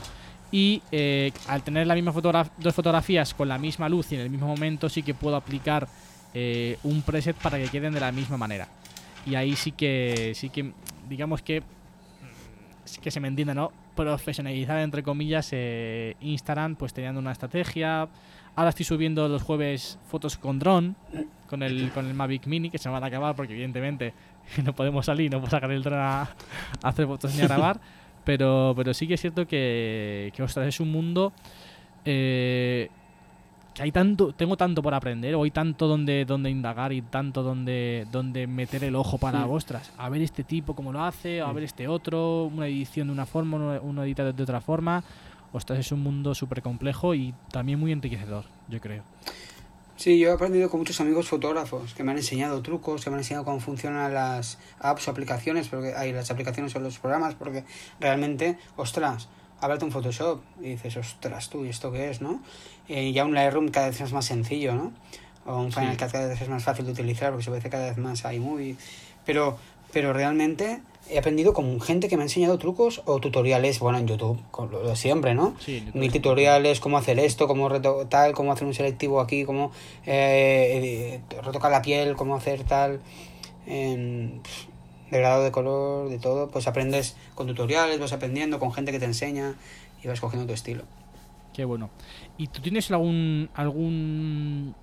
[0.51, 2.13] y eh, al tener la misma
[2.57, 5.87] dos fotografías con la misma luz y en el mismo momento sí que puedo aplicar
[6.33, 8.67] eh, un preset para que queden de la misma manera
[9.27, 10.71] y ahí sí que sí que
[11.09, 11.63] digamos que
[13.01, 18.07] que se me entienda no profesionalizar entre comillas eh, Instagram pues teniendo una estrategia.
[18.55, 20.95] Ahora estoy subiendo los jueves fotos con dron
[21.49, 24.13] con el con el Mavic Mini que se van a acabar porque evidentemente
[24.63, 26.29] no podemos salir no puedo sacar el dron a
[26.83, 27.79] hacer fotos ni a grabar.
[28.27, 31.31] Pero, pero sí que es cierto que, que ostras, es un mundo
[32.03, 32.89] eh,
[33.77, 37.43] que hay tanto, tengo tanto por aprender, o hay tanto donde, donde indagar y tanto
[37.43, 41.51] donde, donde meter el ojo para, ostras, a ver este tipo cómo lo hace, a
[41.51, 45.03] ver este otro, una edición de una forma, uno, edita de otra forma.
[45.53, 49.03] Ostras, es un mundo súper complejo y también muy enriquecedor, yo creo.
[49.95, 53.15] Sí, yo he aprendido con muchos amigos fotógrafos que me han enseñado trucos, que me
[53.15, 57.35] han enseñado cómo funcionan las apps o aplicaciones, porque hay las aplicaciones o los programas,
[57.35, 57.63] porque
[57.99, 59.29] realmente, ostras,
[59.61, 62.41] háblate un Photoshop y dices, ostras, tú, ¿y esto qué es, no?
[62.87, 64.91] Y ya un Lightroom cada vez es más sencillo, ¿no?
[65.45, 67.87] O un Final Cut cada vez es más fácil de utilizar porque se puede cada
[67.87, 68.75] vez más iMovie.
[69.25, 69.57] Pero,
[69.91, 74.07] pero realmente he aprendido con gente que me ha enseñado trucos o tutoriales, bueno, en
[74.07, 75.55] YouTube, con lo de siempre, ¿no?
[75.59, 77.69] Sí, Mil tutoriales, cómo hacer esto, cómo
[78.09, 79.71] tal, cómo hacer un selectivo aquí, cómo
[80.05, 82.99] eh, retocar la piel, cómo hacer tal,
[85.07, 88.99] en, degradado de color, de todo, pues aprendes con tutoriales, vas aprendiendo con gente que
[88.99, 89.55] te enseña
[90.03, 90.83] y vas cogiendo tu estilo.
[91.53, 91.89] Qué bueno.
[92.37, 94.75] ¿Y tú tienes algún algún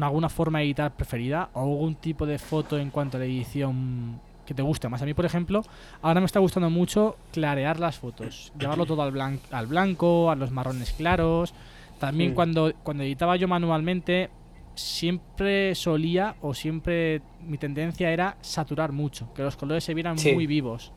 [0.00, 4.20] alguna forma de editar preferida o algún tipo de foto en cuanto a la edición
[4.48, 5.02] que te guste más.
[5.02, 5.62] A mí, por ejemplo,
[6.00, 10.50] ahora me está gustando mucho clarear las fotos, llevarlo todo al, al blanco, a los
[10.50, 11.52] marrones claros.
[11.98, 14.30] También cuando, cuando editaba yo manualmente,
[14.78, 20.46] siempre solía o siempre mi tendencia era saturar mucho, que los colores se vieran muy
[20.46, 20.92] vivos.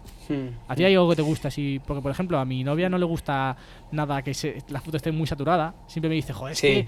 [0.68, 1.82] ¿A ti hay algo que te gusta así?
[1.86, 3.58] Porque, por ejemplo, a mi novia no le gusta
[3.92, 5.74] nada que se, la foto esté muy saturada.
[5.88, 6.88] Siempre me dice, joder, es que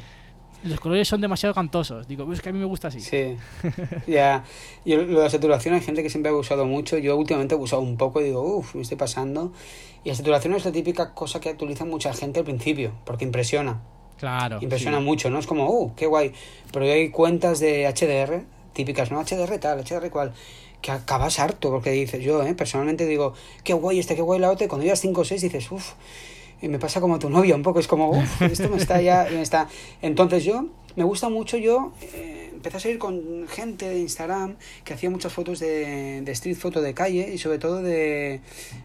[0.63, 2.07] los colores son demasiado cantosos.
[2.07, 3.01] Digo, pues es que a mí me gusta así.
[3.01, 3.35] Sí,
[4.07, 4.43] ya.
[4.85, 6.97] Yo lo de la saturación hay gente que siempre ha usado mucho.
[6.99, 9.51] Yo últimamente he usado un poco y digo, uff, me estoy pasando.
[10.03, 13.81] Y la saturación es la típica cosa que utiliza mucha gente al principio, porque impresiona.
[14.19, 14.59] Claro.
[14.61, 15.39] Impresiona mucho, ¿no?
[15.39, 16.33] Es como, uh, qué guay.
[16.71, 18.43] Pero hay cuentas de HDR,
[18.73, 19.23] típicas, ¿no?
[19.23, 20.33] HDR tal, HDR cual
[20.83, 22.53] que acabas harto, porque dices, yo, ¿eh?
[22.53, 23.33] personalmente digo,
[23.63, 25.93] qué guay este, qué guay la otra, y cuando llegas 5 o 6 dices, uff,
[26.61, 29.25] y me pasa como tu novia un poco, es como, uff, esto me está ya,
[29.31, 29.69] me está...
[30.01, 30.65] Entonces yo,
[30.97, 35.31] me gusta mucho yo, eh, empecé a salir con gente de Instagram que hacía muchas
[35.31, 38.41] fotos de, de street foto de calle y sobre todo de,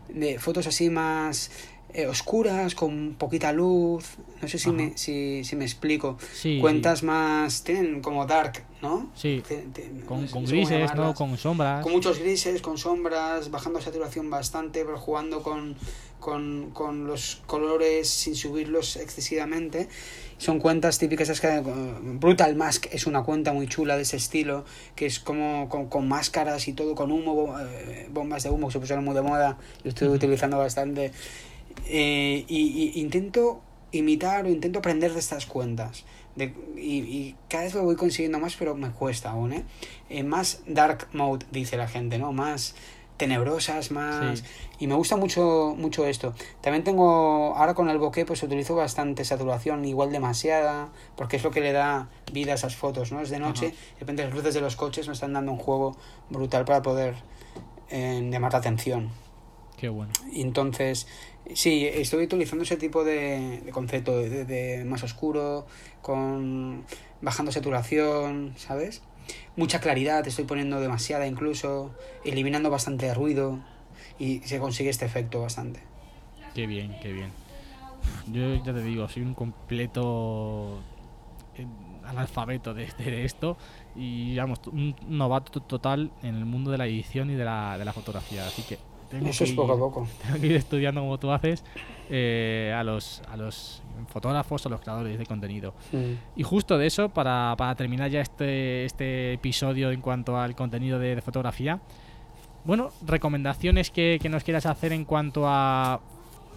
[0.09, 1.51] de fotos así más
[1.95, 4.05] eh, oscuras, con poquita luz.
[4.43, 6.17] No sé si, me, si, si me explico.
[6.33, 7.63] Sí, Cuentas más.
[7.65, 9.11] Tienen como dark, ¿no?
[9.15, 9.43] Sí.
[9.47, 11.15] Te- te- no Con, con grises, ¿no?
[11.15, 11.83] Con sombras.
[11.83, 15.77] Con muchos grises, con sombras, bajando saturación bastante, pero jugando con,
[16.21, 19.89] con, con los colores sin subirlos excesivamente.
[20.37, 21.63] Son cuentas típicas, es que eh,
[22.01, 24.65] Brutal Mask es una cuenta muy chula de ese estilo,
[24.95, 28.75] que es como con, con máscaras y todo, con humo, eh, bombas de humo que
[28.75, 31.11] se pusieron muy de moda, lo estoy utilizando bastante.
[31.87, 33.61] Eh, y, y intento
[33.93, 36.05] imitar o intento aprender de estas cuentas.
[36.37, 39.65] De- y, y cada vez lo voy consiguiendo más, pero me cuesta aún, ¿eh?
[40.09, 42.33] Eh, más dark mode, dice la gente, ¿no?
[42.33, 42.75] Más
[43.17, 44.39] tenebrosas, más...
[44.39, 44.45] Sí.
[44.79, 46.35] Y me gusta mucho, mucho esto.
[46.61, 51.51] También tengo, ahora con el bokeh, pues utilizo bastante saturación, igual demasiada, porque es lo
[51.51, 53.21] que le da vida a esas fotos, ¿no?
[53.21, 53.77] Es de noche, Ajá.
[53.95, 55.97] de repente las luces de los coches me están dando un juego
[56.31, 57.17] brutal para poder
[57.91, 59.11] eh, llamar la atención.
[59.77, 60.13] Qué bueno.
[60.31, 61.09] Y entonces,
[61.55, 65.67] sí, estoy utilizando ese tipo de, concepto de, más oscuro,
[66.03, 66.85] con
[67.21, 69.03] bajando saturación, ¿sabes?
[69.57, 71.95] Mucha claridad, estoy poniendo demasiada incluso,
[72.25, 73.59] eliminando bastante ruido
[74.19, 75.81] y se consigue este efecto bastante.
[76.55, 77.31] Qué bien, qué bien.
[78.33, 80.81] Yo ya te digo, soy un completo
[81.57, 81.67] eh,
[82.05, 83.59] analfabeto de, de esto
[83.95, 87.85] y vamos, un novato total en el mundo de la edición y de la, de
[87.85, 88.47] la fotografía.
[88.47, 88.79] Así que
[89.09, 90.07] tengo Eso que es poco a poco.
[90.23, 91.65] tengo que ir estudiando como tú haces
[92.11, 95.75] eh, a, los, a los fotógrafos o los creadores de contenido.
[95.93, 96.13] Mm.
[96.37, 100.99] Y justo de eso, para, para terminar ya este, este episodio en cuanto al contenido
[100.99, 101.81] de, de fotografía,
[102.65, 106.01] bueno, recomendaciones que, que nos quieras hacer en cuanto a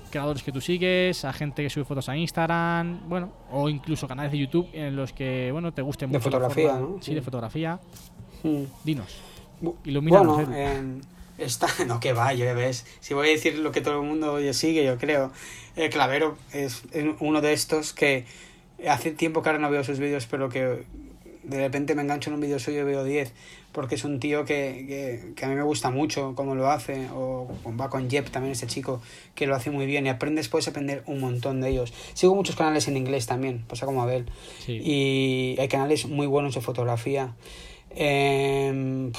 [0.10, 4.34] creadores que tú sigues, a gente que sube fotos a Instagram, bueno, o incluso canales
[4.34, 6.30] de YouTube en los que, bueno, te guste De mucho.
[6.30, 6.94] la fotografía, forma- ¿no?
[6.96, 7.16] Sí, Sí.
[7.16, 7.80] de fotografía.
[8.44, 8.64] Mm.
[8.84, 9.22] Dinos.
[9.86, 11.00] Ilumínanos, Bueno, eh,
[11.46, 12.86] está, no que va, ya ves.
[13.00, 15.32] Si voy a decir lo que todo el mundo sigue, yo creo.
[15.76, 16.84] El Clavero es
[17.20, 18.26] uno de estos que
[18.88, 20.84] hace tiempo que ahora no veo sus vídeos, pero que
[21.44, 23.34] de repente me engancho en un vídeo suyo y veo 10,
[23.72, 27.08] porque es un tío que, que, que a mí me gusta mucho cómo lo hace,
[27.14, 29.02] o va con Jep también, ese chico
[29.34, 31.94] que lo hace muy bien, y aprendes, puedes aprender un montón de ellos.
[32.14, 34.26] Sigo muchos canales en inglés también, pasa como Abel
[34.66, 34.74] Sí.
[34.84, 37.34] y hay canales muy buenos de fotografía.
[37.92, 39.12] Eh,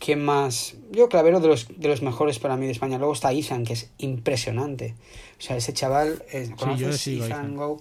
[0.00, 0.74] ¿Quién más?
[0.90, 2.96] Yo, Clavero, de los, de los mejores para mí de España.
[2.98, 4.94] Luego está Ethan, que es impresionante.
[5.38, 7.76] O sea, ese chaval, eh, Sí, yo ¿conoces sigo Ethan Go?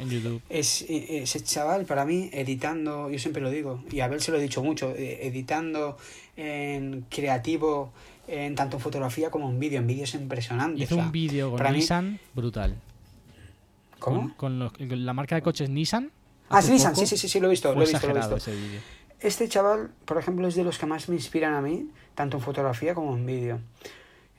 [0.49, 4.32] Es, eh, ese chaval para mí editando, yo siempre lo digo, y a Abel se
[4.32, 5.97] lo he dicho mucho, eh, editando
[6.36, 7.93] en creativo,
[8.28, 9.80] en tanto en fotografía como en vídeo.
[9.80, 10.84] En vídeo es impresionante.
[10.84, 12.76] Hizo o sea, un vídeo con mí- Nissan brutal.
[13.99, 14.22] ¿Cómo?
[14.22, 16.11] Con, con los- con la marca de coches Nissan.
[16.49, 18.17] Ah, sí, Nissan, sí, sí, sí, sí, lo he visto, lo he visto, lo he
[18.36, 18.51] visto.
[19.22, 21.89] Este chaval, por ejemplo, es de los que más me inspiran a mí,
[22.20, 23.59] tanto en fotografía como en vídeo.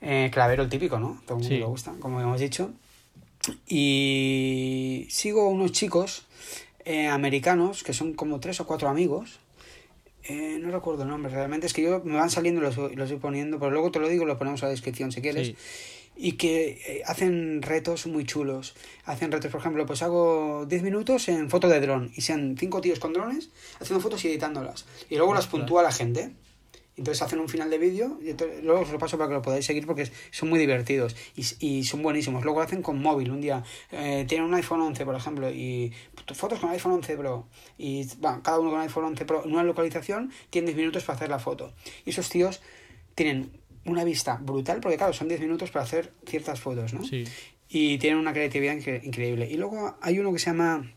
[0.03, 1.19] Eh, clavero el típico, ¿no?
[1.25, 1.59] Todo el mundo Sí.
[1.61, 2.73] le gusta, como hemos dicho.
[3.67, 6.27] Y sigo unos chicos
[6.85, 9.39] eh, americanos que son como tres o cuatro amigos.
[10.25, 12.95] Eh, no recuerdo el nombre realmente, es que yo me van saliendo y los, voy-
[12.97, 15.47] los voy poniendo, pero luego te lo digo, lo ponemos a la descripción si quieres
[15.49, 15.57] Sí.
[16.17, 18.75] y que hacen retos muy chulos.
[19.07, 22.83] Hacen retos, por ejemplo, pues hago 10 minutos en foto de dron y sean cinco
[22.83, 23.49] tíos con drones
[23.81, 24.85] haciendo fotos y editándolas.
[25.09, 26.33] Y luego las puntúa la gente.
[26.97, 29.43] Entonces hacen un final de vídeo y entonces- luego os lo paso para que lo
[29.43, 32.45] podáis seguir porque son muy divertidos y, y son buenísimos.
[32.45, 33.63] Luego lo hacen con móvil un día.
[33.93, 35.93] eh, tienen un iPhone 11, por ejemplo, y
[36.35, 37.47] fotos con iPhone 11 Pro.
[37.79, 41.17] Y va, cada uno con iPhone 11 Pro en una localización tiene 10 minutos para
[41.17, 41.73] hacer la foto.
[42.05, 42.61] Y esos tíos
[43.15, 43.51] tienen
[43.87, 47.03] una vista brutal porque, claro, son 10 minutos para hacer ciertas fotos, ¿no?
[47.05, 47.25] Sí.
[47.73, 49.49] y tienen una creatividad incre- increíble.
[49.49, 50.93] Y luego hay uno que se llama,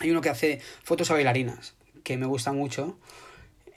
[0.00, 1.74] hay uno que hace fotos a bailarinas,
[2.04, 2.96] que me gusta mucho.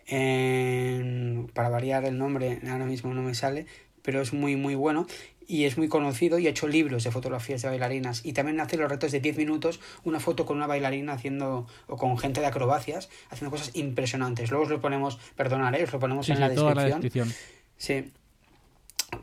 [0.10, 3.66] En- para variar el nombre, ahora mismo no me sale,
[4.02, 5.08] pero es muy, muy bueno.
[5.48, 8.24] Y es muy conocido y ha hecho libros de fotografías de bailarinas.
[8.24, 11.98] Y también hace los retos de 10 minutos, una foto con una bailarina haciendo, o
[11.98, 14.52] con gente de acrobacias, haciendo cosas impresionantes.
[14.52, 17.34] Luego os lo ponemos, perdonaré, os lo ponemos Sí, en sí, la descripción.
[17.78, 18.12] Sí,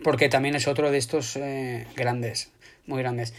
[0.02, 2.50] porque también es otro de estos eh, grandes,
[2.86, 3.32] muy grandes.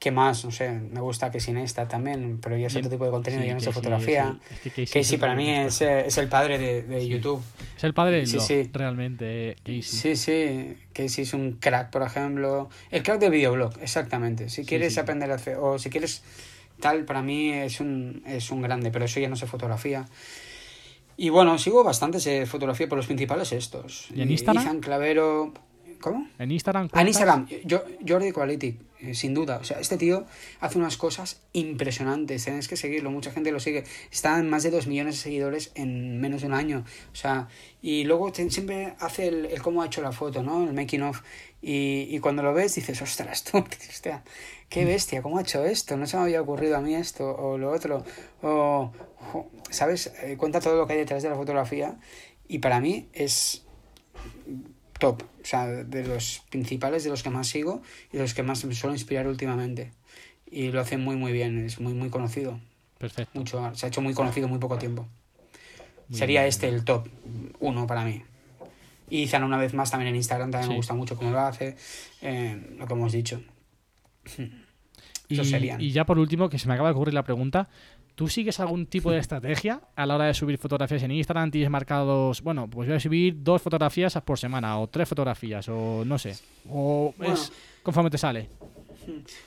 [0.00, 0.44] ¿Qué más?
[0.46, 3.42] No sé, me gusta que sin esta también, pero ya es otro tipo de contenido,
[3.42, 4.38] Sí, ya no Casey, fotografía.
[4.62, 4.68] sí.
[4.68, 7.08] Es que Casey para mí es, eh, es el padre de, de Sí.
[7.08, 7.42] YouTube.
[7.76, 8.70] Es el padre del Sí, blog, sí.
[8.72, 9.82] realmente, eh, Casey.
[9.82, 12.70] Sí, sí, Casey es un crack, por ejemplo.
[12.90, 14.48] El crack del videoblog, exactamente.
[14.48, 16.22] Si quieres aprender a hacer, o si quieres
[16.80, 20.06] tal, para mí es un, es un grande, pero eso ya no sé fotografía.
[21.18, 24.08] Y bueno, sigo bastante fotografía, por los principales estos.
[24.14, 24.62] ¿Y en Instagram?
[24.64, 25.52] Ethan Clavero,
[26.00, 26.26] ¿Cómo?
[26.38, 26.88] En Instagram.
[26.92, 27.08] Ah, en?
[27.08, 29.58] Instagram, yo, Jordi Quality, eh, sin duda.
[29.58, 30.24] O sea, este tío
[30.60, 32.44] hace unas cosas impresionantes.
[32.44, 33.84] Tienes que seguirlo, mucha gente lo sigue.
[34.10, 36.84] Está en más de 2 millones de seguidores en menos de un año.
[37.12, 37.48] O sea,
[37.82, 40.64] y luego te- siempre hace el, el cómo ha hecho la foto, ¿no?
[40.66, 41.20] El making of.
[41.62, 43.58] Y, y cuando lo ves dices, ostras, tú,
[43.90, 44.22] hostia,
[44.70, 45.96] qué bestia, ¿cómo ha hecho esto?
[45.98, 48.02] No se me había ocurrido a mí esto o lo otro.
[48.42, 48.90] O,
[49.68, 50.12] ¿sabes?
[50.22, 51.98] Eh, cuenta todo lo que hay detrás de la fotografía.
[52.48, 53.64] Y para mí es
[55.00, 57.82] top, o sea, de los principales, de los que más sigo
[58.12, 59.90] y de los que más me suelo inspirar últimamente.
[60.48, 62.60] Y lo hace muy, muy bien, es muy, muy conocido.
[62.98, 63.36] Perfecto.
[63.38, 65.08] Mucho, se ha hecho muy conocido muy poco tiempo.
[66.08, 66.48] Muy Sería bien.
[66.48, 67.08] este el top
[67.58, 68.22] uno para mí.
[69.08, 70.70] Y Zana una vez más también en Instagram, también Sí.
[70.70, 71.76] me gusta mucho cómo lo hace,
[72.22, 73.42] eh, lo que hemos dicho.
[75.28, 75.40] Y,
[75.78, 77.68] y ya por último, que se me acaba de ocurrir la pregunta.
[78.14, 81.50] ¿Tú sigues algún tipo de estrategia a la hora de subir fotografías en Instagram?
[81.50, 86.04] ¿Tienes marcados, bueno, pues voy a subir dos fotografías por semana o tres fotografías o
[86.04, 86.36] no sé?
[86.68, 87.34] ¿O Bueno.
[87.34, 87.52] es
[87.82, 88.48] conforme te sale?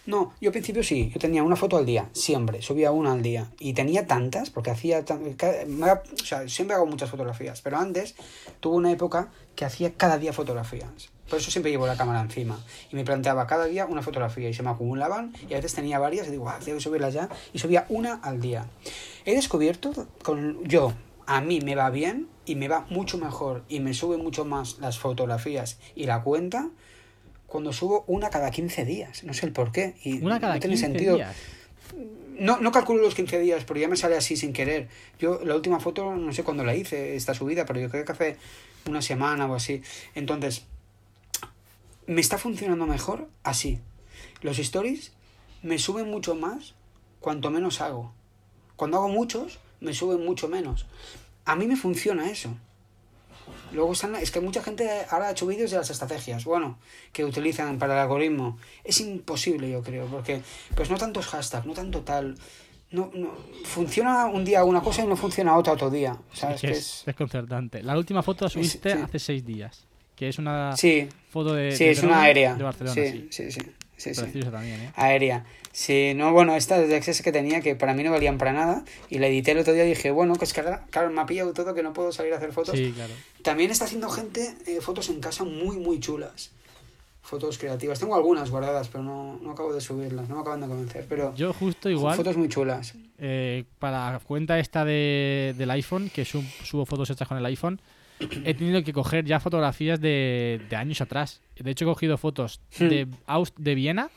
[0.07, 3.21] No, yo al principio sí, yo tenía una foto al día, siempre, subía una al
[3.21, 3.51] día.
[3.59, 8.15] Y tenía tantas, porque hacía, o sea, siempre hago muchas fotografías, pero antes
[8.59, 11.12] tuve una época que hacía cada día fotografías.
[11.29, 12.59] Por eso siempre llevo la cámara encima.
[12.91, 15.97] Y me planteaba cada día una fotografía y se me acumulaban y a veces tenía
[15.99, 17.29] varias y digo, ah, tengo que subirlas ya.
[17.53, 18.67] Y subía una al día.
[19.25, 20.93] He descubierto, con yo,
[21.25, 24.79] a mí me va bien y me va mucho mejor y me sube mucho más
[24.79, 26.69] las fotografías y la cuenta
[27.47, 29.23] cuando subo una cada 15 días.
[29.23, 29.95] No sé el por qué.
[30.03, 31.15] Y Una cada no tiene 15 sentido.
[31.15, 31.35] días.
[32.39, 34.87] No, no calculo los 15 días, porque ya me sale así sin querer.
[35.19, 38.11] Yo la última foto no sé cuándo la hice, esta subida, pero yo creo que
[38.11, 38.37] hace
[38.89, 39.83] una semana o así.
[40.15, 40.65] Entonces,
[42.07, 43.79] me está funcionando mejor así.
[44.41, 45.11] Los stories
[45.61, 46.75] me suben mucho más
[47.19, 48.13] cuanto menos hago.
[48.75, 50.85] Cuando hago muchos, me suben mucho menos.
[51.45, 52.55] A mí me funciona eso.
[53.71, 56.77] Luego están, es que mucha gente ahora ha hecho vídeos de las estrategias, bueno,
[57.11, 58.57] que utilizan para el algoritmo.
[58.83, 60.41] Es imposible, yo creo, porque
[60.75, 62.35] pues no tantos hashtags, no tanto tal.
[62.91, 63.31] No, no,
[63.65, 66.15] funciona un día una cosa y no funciona otra otro día.
[66.33, 66.55] ¿Sabes?
[66.57, 67.81] Es, que Que es es- desconcertante.
[67.81, 68.97] La última foto la subiste sí.
[69.01, 69.87] hace seis días.
[70.15, 71.71] Que es una Sí, foto de.
[71.75, 72.55] sí, de es dron una aérea.
[72.55, 73.51] De Barcelona, sí, sí.
[73.51, 73.61] sí,
[73.97, 74.13] sí.
[74.31, 74.91] sí, también, ¿eh?
[74.95, 75.45] Aérea.
[75.71, 78.83] Sí, no, bueno, estas de Access que tenía que para mí no valían para nada
[79.09, 81.19] y la edité el otro día y dije, bueno, que es que ahora, claro, me
[81.19, 82.77] ha pillado todo que no puedo salir a hacer fotos.
[82.77, 83.13] Sí, claro.
[83.41, 86.51] También está haciendo gente eh, fotos en casa muy, muy chulas.
[87.23, 87.99] Fotos creativas.
[87.99, 91.05] Tengo algunas guardadas, pero no, no acabo de subirlas, no me acaban de convencer.
[91.09, 92.93] Pero Yo justo igual, fotos muy chulas.
[93.17, 97.45] eh, para la cuenta esta de, del iPhone, que sub- subo fotos hechas con el
[97.45, 97.79] iPhone,
[98.19, 101.41] he tenido que coger ya fotografías de, de años atrás.
[101.57, 102.87] De hecho, he cogido fotos Hmm.
[102.87, 104.09] de, Aust de Viena,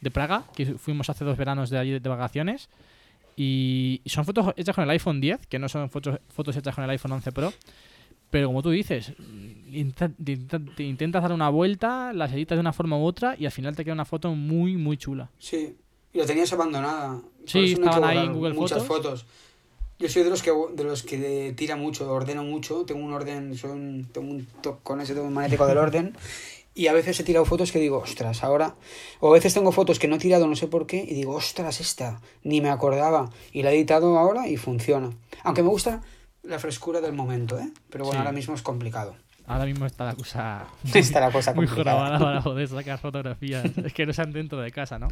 [0.00, 2.68] de Praga, que fuimos hace dos veranos de allí de vacaciones.
[3.36, 6.84] Y son fotos hechas con el iPhone 10, que no son fotos, fotos hechas con
[6.84, 7.52] el iPhone 11 Pro.
[8.30, 9.12] Pero como tú dices,
[9.70, 13.52] intenta- te intentas dar una vuelta, las editas de una forma u otra y al
[13.52, 15.30] final te queda una foto muy, muy chula.
[15.38, 15.76] Sí.
[16.12, 17.20] Y la tenías abandonada.
[17.46, 19.22] Sí, estaban ahí en Google muchas Fotos.
[19.22, 19.26] fotos.
[19.98, 23.56] Yo soy de los que de los que tira mucho, ordeno mucho, tengo un orden,
[23.56, 26.16] soy un, tengo un toc con ese tengo un magnético del orden
[26.74, 28.74] y a veces he tirado fotos que digo, ostras, ahora
[29.20, 31.34] o a veces tengo fotos que no he tirado no sé por qué y digo,
[31.36, 35.10] ostras, esta ni me acordaba y la he editado ahora y funciona.
[35.44, 36.02] Aunque me gusta
[36.42, 37.68] la frescura del momento, ¿eh?
[37.90, 38.26] Pero bueno, Sí.
[38.26, 39.14] ahora mismo es complicado.
[39.46, 41.96] Ahora mismo está la cosa Está la cosa muy complicada.
[42.08, 43.64] jorobada para poder sacar fotografías.
[43.84, 45.06] es que no sean dentro de casa, ¿no?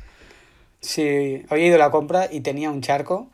[0.80, 3.30] Sí, he ido a la compra y tenía un charco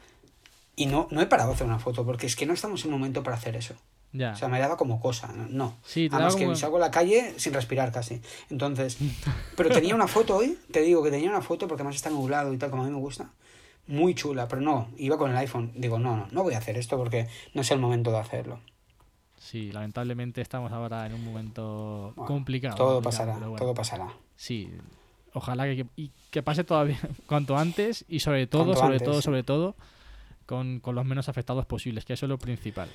[0.78, 2.92] y no, no he parado a hacer una foto porque es que no estamos en
[2.92, 3.74] un momento para hacer eso.
[4.12, 4.32] Ya.
[4.32, 5.76] O sea, me daba como cosa, no.
[5.84, 8.22] Sí, Además que como- salgo a la calle sin respirar casi.
[8.48, 8.96] Entonces,
[9.56, 12.52] pero tenía una foto hoy, te digo que tenía una foto porque además está nublado
[12.54, 13.30] y tal, como a mí me gusta.
[13.86, 15.72] Muy chula, pero no, iba con el iPhone.
[15.74, 18.60] Digo, no, no, no voy a hacer esto porque no es el momento de hacerlo.
[19.38, 22.76] Sí, lamentablemente estamos ahora en un momento Bueno, complicado.
[22.76, 23.56] todo complicado, pasará, bueno.
[23.56, 24.08] todo pasará.
[24.36, 24.70] Sí,
[25.32, 25.86] ojalá que,
[26.30, 29.76] que pase todavía cuanto antes y sobre todo, Cuanto sobre antes, todo, sobre todo,
[30.48, 32.88] con, con los menos afectados posibles, que eso es lo principal.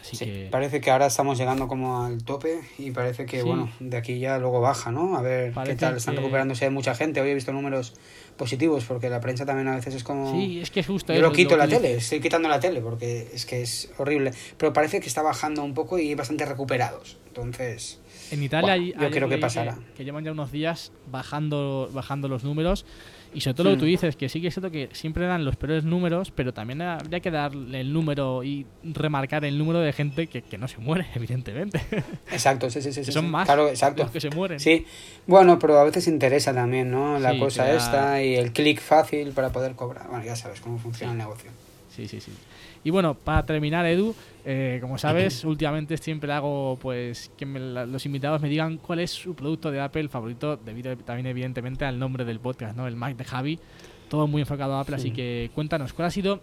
[0.00, 3.46] Así Sí, que parece que ahora estamos llegando como al tope y parece que, Sí.
[3.46, 5.16] bueno, de aquí ya luego baja, ¿no?
[5.16, 5.96] A ver Parece qué tal.
[5.96, 7.20] Están que- recuperándose mucha gente.
[7.20, 7.92] Hoy he visto números
[8.36, 10.32] positivos porque la prensa también a veces es como...
[10.32, 12.80] sí, es que es justo Yo lo quito la que tele, estoy quitando la tele
[12.80, 14.32] porque es que es horrible.
[14.56, 17.18] Pero parece que está bajando un poco y bastante recuperados.
[17.28, 18.00] Entonces,
[18.32, 19.78] En Italia hay- yo creo que pasará.
[19.96, 22.86] Que, llevan ya unos días bajando, bajando los números.
[23.34, 23.88] Y sobre todo lo que tú Hmm.
[23.88, 27.20] dices, que sí que es cierto que siempre dan los peores números, pero también habría
[27.20, 31.06] que darle el número y remarcar el número de gente que, que no se muere,
[31.14, 31.80] evidentemente.
[32.30, 33.04] exacto, sí, sí, sí.
[33.04, 33.30] sí, Son sí.
[33.30, 34.02] más Claro, exacto.
[34.02, 34.60] los que se mueren.
[34.60, 34.84] Sí,
[35.26, 37.18] bueno, pero a veces interesa también, ¿no?
[37.18, 40.08] La Sí, cosa da- esta y el clic fácil para poder cobrar.
[40.08, 41.50] Bueno, ya sabes cómo funciona el negocio.
[41.94, 42.32] Sí, sí, sí.
[42.84, 44.14] Y bueno, para terminar, Edu,
[44.44, 49.10] eh, como sabes, últimamente siempre hago pues que me- los invitados me digan cuál es
[49.12, 52.86] su producto de Apple favorito, debido también evidentemente al nombre del podcast, ¿no?
[52.86, 53.58] El Mac de Javi.
[54.08, 55.14] Todo muy enfocado a Apple, así Sí.
[55.14, 56.40] que cuéntanos, ¿cuál ha sido,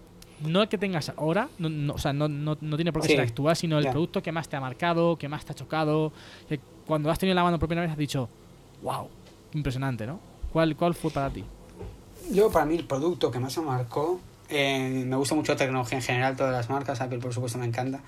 [0.48, 3.10] no el que tengas ahora, no, no- o sea, no, no, no tiene por qué
[3.10, 5.56] Sí, ser actual, sino el producto que más te ha marcado, que más te ha
[5.56, 6.12] chocado,
[6.48, 8.28] que cuando has tenido en la mano por primera vez has dicho,
[8.82, 9.08] wow,
[9.54, 10.20] impresionante, ¿no?
[10.52, 11.44] ¿Cuál, cuál fue para ti?
[12.32, 14.20] Yo, para mí, el producto que más me marcó,
[14.50, 17.66] eh, me gusta mucho la tecnología en general, todas las marcas, Apple por supuesto me
[17.66, 18.02] encanta.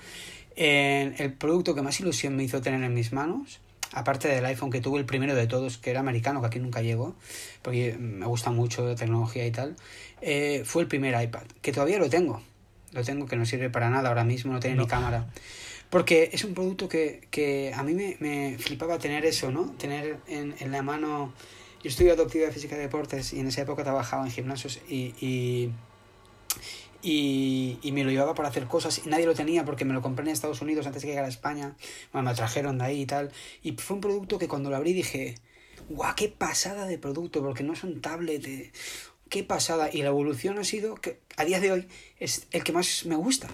[0.56, 3.60] Eh, el producto que más ilusión me hizo tener en mis manos,
[3.92, 6.82] aparte del iPhone que tuve el primero de todos, que era americano, que aquí nunca
[6.82, 7.14] llegó,
[7.62, 9.76] porque me gusta mucho la tecnología y tal,
[10.20, 12.42] eh, fue el primer iPad, que todavía lo tengo.
[12.92, 14.82] Lo tengo que no sirve para nada ahora mismo, no tiene No.
[14.82, 15.26] ni cámara.
[15.88, 19.72] Porque es un producto que, que a mí me, me flipaba tener eso, ¿no?
[19.78, 21.32] Tener en, en la mano...
[21.82, 25.70] Yo estudié actividad física y deportes y en esa época trabajaba en gimnasios y, y,
[27.02, 30.00] y, y me lo llevaba para hacer cosas y nadie lo tenía porque me lo
[30.02, 31.76] compré en Estados Unidos antes de que llegara a España.
[32.12, 33.30] Bueno, me lo trajeron de ahí y tal.
[33.62, 35.34] Y fue un producto que cuando lo abrí dije,
[35.88, 38.46] guau, qué pasada de producto, porque no es un tablet.
[38.46, 38.72] eh,
[39.28, 39.88] Qué pasada.
[39.92, 41.88] Y la evolución ha sido que a día de hoy
[42.18, 43.48] es el que más me gusta.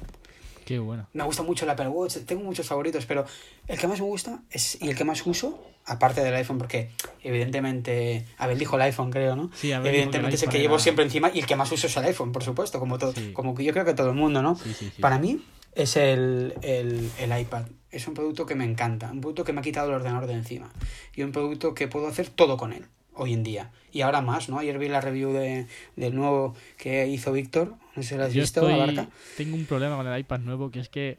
[0.69, 1.09] Qué bueno.
[1.15, 3.25] Me gusta mucho el Apple Watch, tengo muchos favoritos, pero
[3.69, 6.91] el que más me gusta es, y el que más uso, aparte del iPhone, porque
[7.23, 9.51] evidentemente, Abel dijo el iPhone, creo, ¿no?
[9.55, 11.87] Sí, Abel evidentemente es el que llevo era- siempre encima y el que más uso
[11.87, 13.33] es el iPhone, por supuesto, como todo, Sí.
[13.33, 14.57] como que yo creo que todo el mundo, ¿no?
[14.57, 14.93] Sí.
[15.01, 15.43] Para mí
[15.75, 17.65] es el, el, el iPad.
[17.91, 20.35] Es un producto que me encanta, un producto que me ha quitado el ordenador de
[20.35, 20.71] encima
[21.15, 22.85] y un producto que puedo hacer todo con él
[23.19, 23.71] hoy en día.
[23.93, 24.59] Y ahora más, ¿no?
[24.59, 25.67] Ayer vi la review de,
[25.97, 29.09] del nuevo que hizo Víctor, no sé si lo has Yo visto, estoy- Abarca.
[29.37, 31.19] tengo un problema con el iPad nuevo, que es que,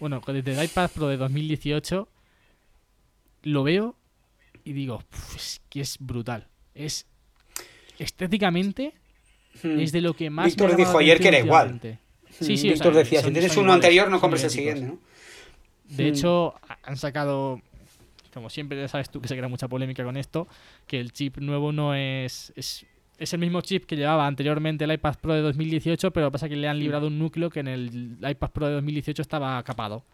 [0.00, 2.08] bueno, desde el iPad Pro de 2018
[3.42, 3.96] lo veo
[4.64, 6.48] y digo, "Puf, es que es brutal.
[6.74, 7.06] Es
[7.98, 8.94] estéticamente
[9.62, 9.78] Hmm.
[9.78, 11.72] es de lo que más Víctor dijo la ayer que era igual.
[11.74, 12.00] últimamente.
[12.30, 14.98] Sí, sí, o Víctor sea, decía, si tienes uno anterior no compres el siguiente, ¿no?
[15.84, 16.06] De Mm.
[16.14, 17.60] hecho, ha- han sacado,
[18.34, 20.46] como siempre ya sabes tú que se crea mucha polémica con esto,
[20.86, 22.84] que el chip nuevo no es, es,
[23.18, 26.56] es el mismo chip que llevaba anteriormente el iPad Pro de 2018, pero pasa que
[26.56, 30.04] le han librado un núcleo que en el iPad Pro de 2018 estaba capado.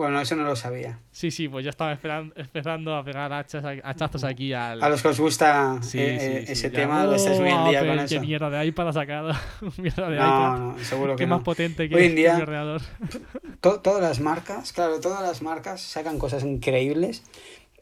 [0.00, 0.98] Bueno, eso no lo sabía.
[1.10, 4.82] Sí, sí, pues ya estaba esperando, empezando a pegar hachas, hachazos aquí al...
[4.82, 7.50] A los que os gusta Sí, eh, sí, eh, sí, ese tema, lo estáis muy
[7.50, 8.14] en "Oh, día con eso.
[8.14, 9.32] Qué mierda de iPad ha sacado.
[9.76, 10.58] mierda de No, iPad.
[10.58, 11.44] no, seguro que Qué más no.
[11.44, 12.80] potente que, Hoy en día- ordenador.
[13.60, 17.22] To- todas las marcas, claro, todas las marcas sacan cosas increíbles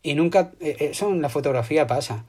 [0.02, 2.24] y nunca, eh, eso en la fotografía pasa.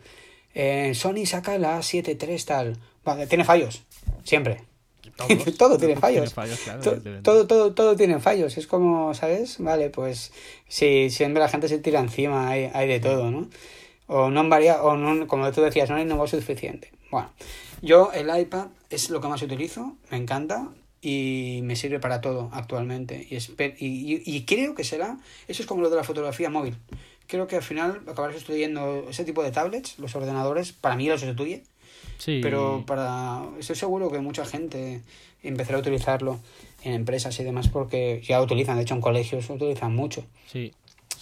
[0.54, 3.82] Eh, Sony saca la 7.3 tal, vale, tiene fallos,
[4.24, 4.69] siempre.
[5.16, 5.58] Todos.
[5.58, 6.34] Todo tiene fallos.
[6.34, 6.50] claro,
[6.82, 7.24] To- evidentemente.
[7.24, 8.58] todo, todo, todo tiene fallos.
[8.58, 9.58] Es como, ¿sabes?
[9.60, 10.32] Vale, pues
[10.68, 13.50] si siempre la gente se tira encima, hay, hay de todo, ¿no?
[14.08, 16.92] O no variado, o no, como tú decías, no han innovado suficiente.
[17.12, 17.30] Bueno,
[17.82, 20.68] yo el iPad es lo que más utilizo, me encanta
[21.02, 23.28] y me sirve para todo actualmente.
[23.30, 23.36] Y,
[23.86, 26.76] y, y- creo que será, eso es como lo de la fotografía móvil.
[27.28, 31.22] Creo que al final acabarás sustituyendo ese tipo de tablets, los ordenadores, para mí los
[31.22, 31.64] sustituye.
[32.20, 32.40] Sí.
[32.44, 35.02] Pero para estoy seguro que mucha gente
[35.42, 36.40] empezará a utilizarlo
[36.84, 40.24] en empresas y demás porque ya lo utilizan, de hecho en colegios lo utilizan mucho.
[40.46, 40.72] Sí,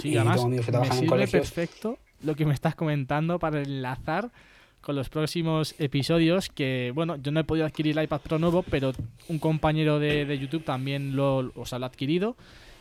[0.02, 1.52] sí, Y además tengo amigos que me en sirve colegios.
[1.52, 4.32] perfecto lo que me estás comentando para enlazar
[4.82, 8.64] con los próximos episodios que, bueno, yo no he podido adquirir el iPad Pro nuevo,
[8.64, 8.94] pero
[9.28, 12.36] un compañero de, de YouTube también lo, o sea, lo ha adquirido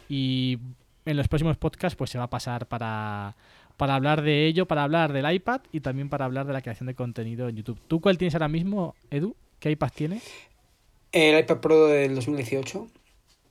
[0.08, 0.58] y
[1.04, 3.34] en los próximos podcasts pues se va a pasar para,
[3.76, 6.86] para hablar de ello, para hablar del iPad y también para hablar de la creación
[6.86, 7.78] de contenido en YouTube.
[7.88, 9.34] ¿Tú cuál tienes ahora mismo, Edu?
[9.58, 10.22] ¿Qué iPad tienes?
[11.12, 12.88] El iPad Pro del 2018.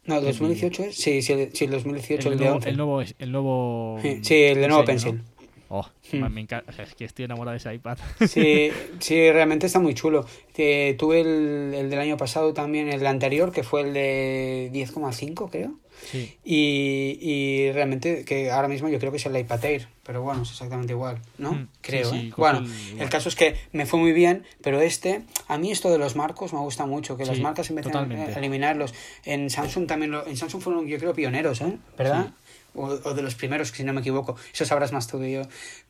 [0.06, 0.96] No, el Qué 2018 es.
[0.96, 2.70] Sí, sí, el, sí, el 2018, el, el, de nuevo, 11.
[2.70, 5.16] el nuevo el nuevo Sí, el de nuevo Pencil.
[5.16, 5.24] ¿no?
[5.68, 6.32] Oh, Hmm.
[6.32, 6.72] me encanta.
[6.84, 7.98] Es que estoy enamorado de ese iPad.
[8.28, 8.70] Sí,
[9.00, 10.26] sí, realmente está muy chulo.
[10.56, 15.50] Eh, tuve el, el del año pasado también, el anterior, que fue el de 10,5,
[15.50, 15.74] creo.
[16.12, 16.38] Sí.
[16.44, 20.44] Y, y realmente que ahora mismo yo creo que es el iPad Air, pero bueno,
[20.44, 21.54] es exactamente igual, ¿no?
[21.54, 22.34] Mm, creo, sí, ¿eh?
[22.38, 22.64] Bueno,
[23.00, 26.16] el- caso es que me fue muy bien, pero este, a mí esto de los
[26.16, 28.06] marcos me gusta mucho, que las marcas empiecen a-
[28.38, 28.94] eliminarlos.
[29.24, 31.78] En Samsung también, lo, en Samsung fueron yo creo pioneros, ¿eh?
[31.98, 32.34] ¿Verdad?
[32.78, 35.42] O, o de los primeros, si no me equivoco, eso sabrás más tú que yo,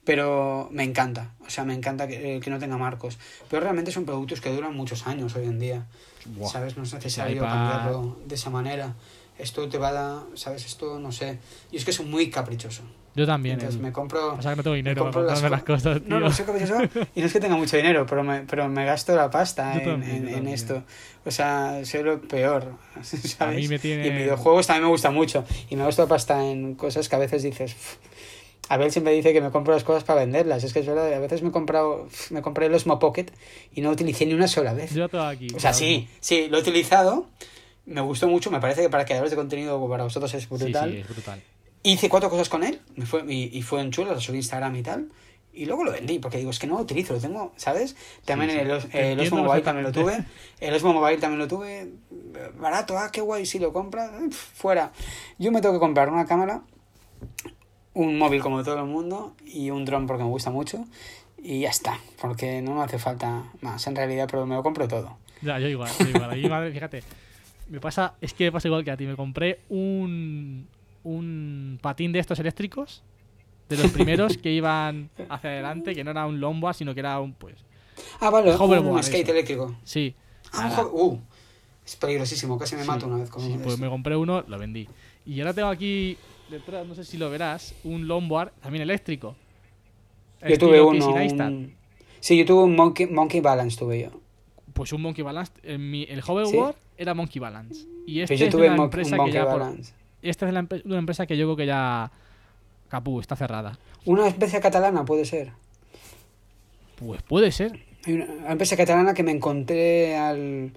[0.03, 3.17] pero me encanta, o sea, me encanta que, que no tenga marcos,
[3.49, 5.85] pero realmente son productos que duran muchos años hoy en día.
[6.51, 6.75] ¿Sabes?
[6.77, 8.95] No es necesario cambiarlo de esa manera.
[9.37, 10.65] Esto te va a dar, ¿sabes?
[10.65, 11.39] Esto no sé.
[11.71, 12.83] Y es que soy muy caprichoso.
[13.15, 13.53] Yo también.
[13.55, 13.83] Entonces Edu.
[13.85, 14.33] me compro.
[14.35, 16.09] O sea que no tengo dinero para las co- cosas, tío.
[16.09, 16.81] No, no soy caprichoso.
[17.15, 19.79] y no es que tenga mucho dinero, pero me, pero me gasto la pasta Yo
[19.81, 20.83] en, también, en- yo en esto.
[21.25, 22.73] O sea, soy lo peor.
[23.03, 23.41] ¿sabes?
[23.41, 25.43] A mí me tiene- Y en videojuegos también me gusta mucho.
[25.69, 27.73] Y me gasto la pasta en cosas que a veces dices.
[27.73, 27.95] "Pff".
[28.67, 30.63] Abel siempre dice que me compro las cosas para venderlas.
[30.63, 33.27] Es que es verdad, a veces me he comprado, me compré el Osmo Pocket
[33.73, 34.91] y no lo utilicé ni una sola vez.
[34.95, 35.47] Yo todo aquí.
[35.55, 37.27] O sea, sí, sí, lo he utilizado,
[37.85, 40.91] Me gustó mucho, me parece que para creadores de contenido para vosotros es brutal.
[40.91, 41.41] sí, es brutal.
[41.83, 44.39] Hice cuatro cosas con él me fue, y, y fue en chulo, lo subí a
[44.39, 45.09] Instagram y tal.
[45.55, 47.95] Y luego lo vendí, porque digo, es que no lo utilizo, lo tengo, ¿sabes?
[48.25, 48.57] También sí.
[48.57, 50.25] el, Te el Osmo Mobile también lo tuve.
[50.59, 51.93] El Osmo Mobile también lo tuve.
[52.59, 54.91] Barato, ah, qué guay, si lo compras, eh, fuera.
[55.39, 56.61] Yo me tengo que comprar una cámara,
[57.93, 60.85] un móvil como todo el mundo y un dron porque me gusta mucho.
[61.37, 64.89] Y ya está, porque no me hace falta más en realidad, pero me lo compro
[64.89, 65.17] todo.
[65.41, 66.35] Ya, yo igual, yo igual.
[66.35, 67.03] Mí, madre, fíjate,
[67.69, 69.05] me pasa, es que me pasa igual que a ti.
[69.05, 70.67] Me compré un,
[71.03, 73.03] un patín de estos eléctricos,
[73.69, 77.19] de los primeros que iban hacia adelante, que no era un longboard, sino que era
[77.19, 77.55] un, pues,
[78.19, 79.31] Ah, vale, Hoverboard, un skate eso.
[79.31, 79.75] eléctrico.
[79.83, 80.13] sí.
[80.53, 81.19] Ah, uh,
[81.85, 84.57] es peligrosísimo, casi me Sí, mato una vez con sí, pues me compré uno, lo
[84.57, 84.87] vendí.
[85.25, 86.17] Y ahora tengo aquí
[86.49, 89.35] detrás, no sé si lo verás, un longboard también eléctrico.
[90.47, 91.09] Yo tuve uno.
[91.13, 91.73] Un-
[92.19, 94.09] Sí, yo tuve un monkey, monkey Balance, tuve yo.
[94.73, 95.51] Pues un Monkey Balance.
[95.63, 97.87] En mi- el hoverboard era Monkey Balance.
[98.05, 99.73] Y yo es tuve una empresa que ya por-.
[100.21, 102.11] Esta es la una empresa que yo creo que ya.
[102.87, 103.77] Capú, está cerrada.
[104.05, 105.51] Una especie catalana puede ser.
[106.97, 107.79] Pues puede ser.
[108.05, 110.71] Hay una, una empresa catalana que me encontré al,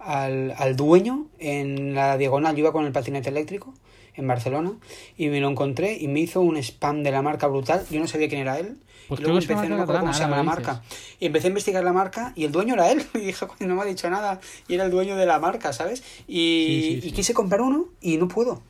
[0.00, 2.54] al, al dueño en la diagonal.
[2.56, 3.74] Yo iba con el patinete eléctrico
[4.14, 4.72] en Barcelona
[5.16, 7.84] y me lo encontré y me hizo un spam de la marca brutal.
[7.90, 8.76] Yo no sabía quién era él.
[9.08, 10.82] Pues y luego empecé, no me marca acuerdo cómo se llama la marca.
[11.18, 13.02] Y empecé a investigar la marca y el dueño era él.
[13.14, 14.40] Y dije, no me ha dicho nada.
[14.68, 16.02] Y era el dueño de la marca, ¿sabes?
[16.28, 17.12] Y, Sí, sí, y sí.
[17.12, 18.62] quise comprar uno y no puedo.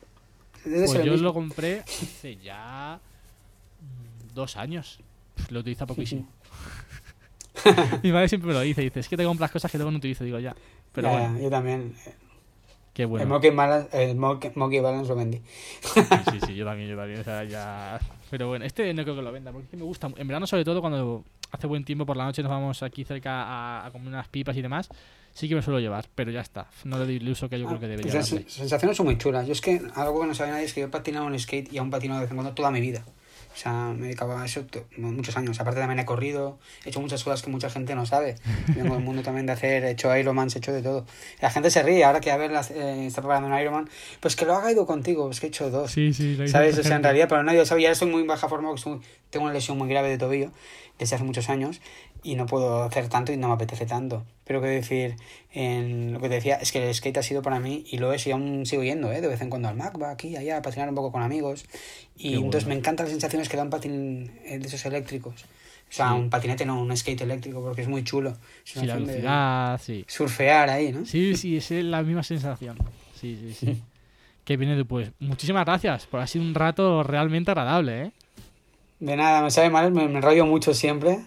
[0.65, 2.99] Debe Pues yo lo compré hace ya.
[4.33, 4.99] Dos años.
[5.49, 6.27] Lo utiliza poquísimo.
[8.03, 9.97] Mi madre siempre me lo dice: dice, es que te compras cosas que luego no
[9.97, 10.23] utilizo.
[10.23, 10.55] Digo, ya.
[10.91, 11.93] Pero Ya, bueno, Yo también.
[12.93, 13.25] Qué El, bueno.
[13.27, 15.41] monkey balance, el monkey, monkey balance lo vendí.
[15.81, 17.19] Sí, sí, sí, yo también, yo también.
[17.19, 17.99] o sea, ya...
[18.29, 20.09] Pero bueno, este no creo que lo venda, porque me gusta.
[20.15, 23.43] En verano, sobre todo, cuando hace buen tiempo por la noche nos vamos aquí cerca
[23.43, 24.89] a, a comer unas pipas y demás,
[25.33, 26.67] sí que me suelo llevar, pero ya está.
[26.83, 29.17] No le doy el uso que yo creo que debería Pues las sensaciones son muy
[29.17, 29.45] chulas.
[29.45, 31.71] Yo es que algo que no sabe nadie es que yo he patinado en skate
[31.71, 33.03] y aún patino de vez en cuando toda mi vida.
[33.53, 34.65] O sea, me dedicaba a eso
[34.97, 35.59] muchos años.
[35.59, 38.35] Aparte también he corrido, he hecho muchas cosas que mucha gente no sabe.
[38.75, 41.05] Vengo del mundo también de hacer, he hecho Ironman, he hecho de todo.
[41.41, 43.89] La gente se ríe ahora que a ver eh, está preparando un Ironman.
[44.19, 45.91] Pues que lo haga ido contigo, es que he hecho dos.
[45.91, 46.77] Sí, sí, lo ¿Sabes?
[46.77, 47.83] O sea, en realidad, pero nadie lo sabe.
[47.83, 48.99] Ya estoy muy en baja forma porque
[49.29, 50.51] tengo una lesión muy grave de tobillo
[50.99, 51.81] desde hace muchos años
[52.23, 54.25] y no puedo hacer tanto y no me apetece tanto.
[54.45, 55.15] Pero que decir,
[55.53, 58.11] en lo que te decía, es que el skate ha sido para mí y lo
[58.11, 59.21] es y aún sigo yendo, ¿eh?
[59.21, 61.65] De vez en cuando al Mac, va aquí, allá, a patinar un poco con amigos.
[62.17, 62.75] Y Qué entonces bueno.
[62.75, 65.43] me encantan las sensaciones que da un patín eh, de esos eléctricos.
[65.89, 66.15] O sea, Sí.
[66.15, 68.31] un patinete no, un skate eléctrico porque es muy chulo.
[68.65, 70.03] Es Sí, la de sí.
[70.07, 71.05] surfear ahí, ¿no?
[71.05, 72.77] Sí, sí, es la misma sensación.
[73.19, 73.81] Sí, sí, sí.
[74.43, 75.11] que viene después.
[75.19, 78.11] Muchísimas gracias, por ha sido un rato realmente agradable, ¿eh?
[78.99, 81.19] De nada, me sabe mal, me, me enrollo mucho siempre.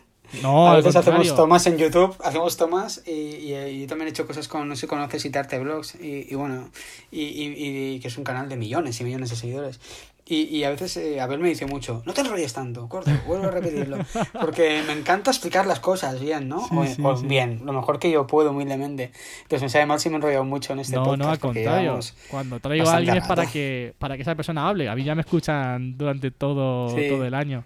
[0.43, 1.35] No, a veces hacemos contrario.
[1.35, 4.75] tomas en YouTube, hacemos tomas y, y, y yo también he hecho cosas con, no
[4.75, 6.71] sé si conoces Itarte Vlogs y, y bueno,
[7.11, 9.81] y, y, y que es un canal de millones y millones de seguidores.
[10.29, 13.47] Y, y a veces eh, Abel me dice mucho, no te enrolles tanto, corta, vuelvo
[13.47, 13.99] a repetirlo,
[14.41, 16.67] porque me encanta explicar las cosas bien, ¿no?
[16.67, 17.27] Sí, o sí, o sí.
[17.29, 19.13] bien, lo mejor que yo puedo, humildemente.
[19.43, 21.23] Entonces me sabe mal si me he enrollado mucho en este no, podcast.
[21.23, 22.01] no, al contrario.
[22.29, 24.89] Cuando traigo a alguien es para que, para que esa persona hable.
[24.89, 27.63] A mí ya me escuchan durante todo, todo el año.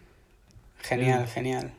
[0.82, 1.72] Genial, genial.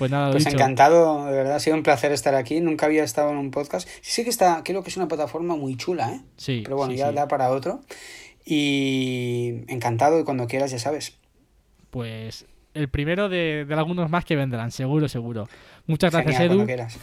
[0.00, 0.56] Pues nada, Pues dicho.
[0.56, 2.60] encantado, de verdad, ha sido un placer estar aquí.
[2.60, 3.86] Nunca había estado en un podcast.
[4.00, 6.20] Sí, que está, creo que es una plataforma muy chula, ¿eh?
[6.38, 7.14] Sí, Pero bueno, sí, ya sí.
[7.14, 7.80] da para otro.
[8.46, 11.16] Y encantado y cuando quieras, ya sabes.
[11.90, 15.48] Pues el primero de, de algunos más que vendrán, seguro, seguro.
[15.86, 16.66] Muchas gracias, Genial, Edu.
[16.66, 16.98] quieras.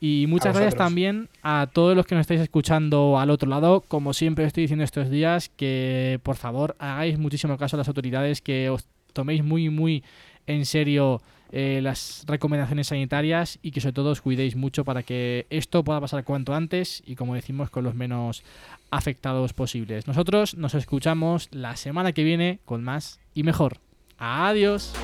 [0.00, 3.80] Y muchas gracias también a todos los que nos estáis escuchando al otro lado.
[3.82, 8.40] Como siempre estoy diciendo estos días, que por favor hagáis muchísimo caso a las autoridades,
[8.42, 10.02] que os toméis muy, muy
[10.46, 11.22] en serio
[11.52, 16.00] eh, las recomendaciones sanitarias y que sobre todo os cuidéis mucho para que esto pueda
[16.00, 18.42] pasar cuanto antes y como decimos con los menos
[18.90, 20.06] afectados posibles.
[20.06, 23.78] Nosotros nos escuchamos la semana que viene con más y mejor.
[24.18, 24.94] Adiós.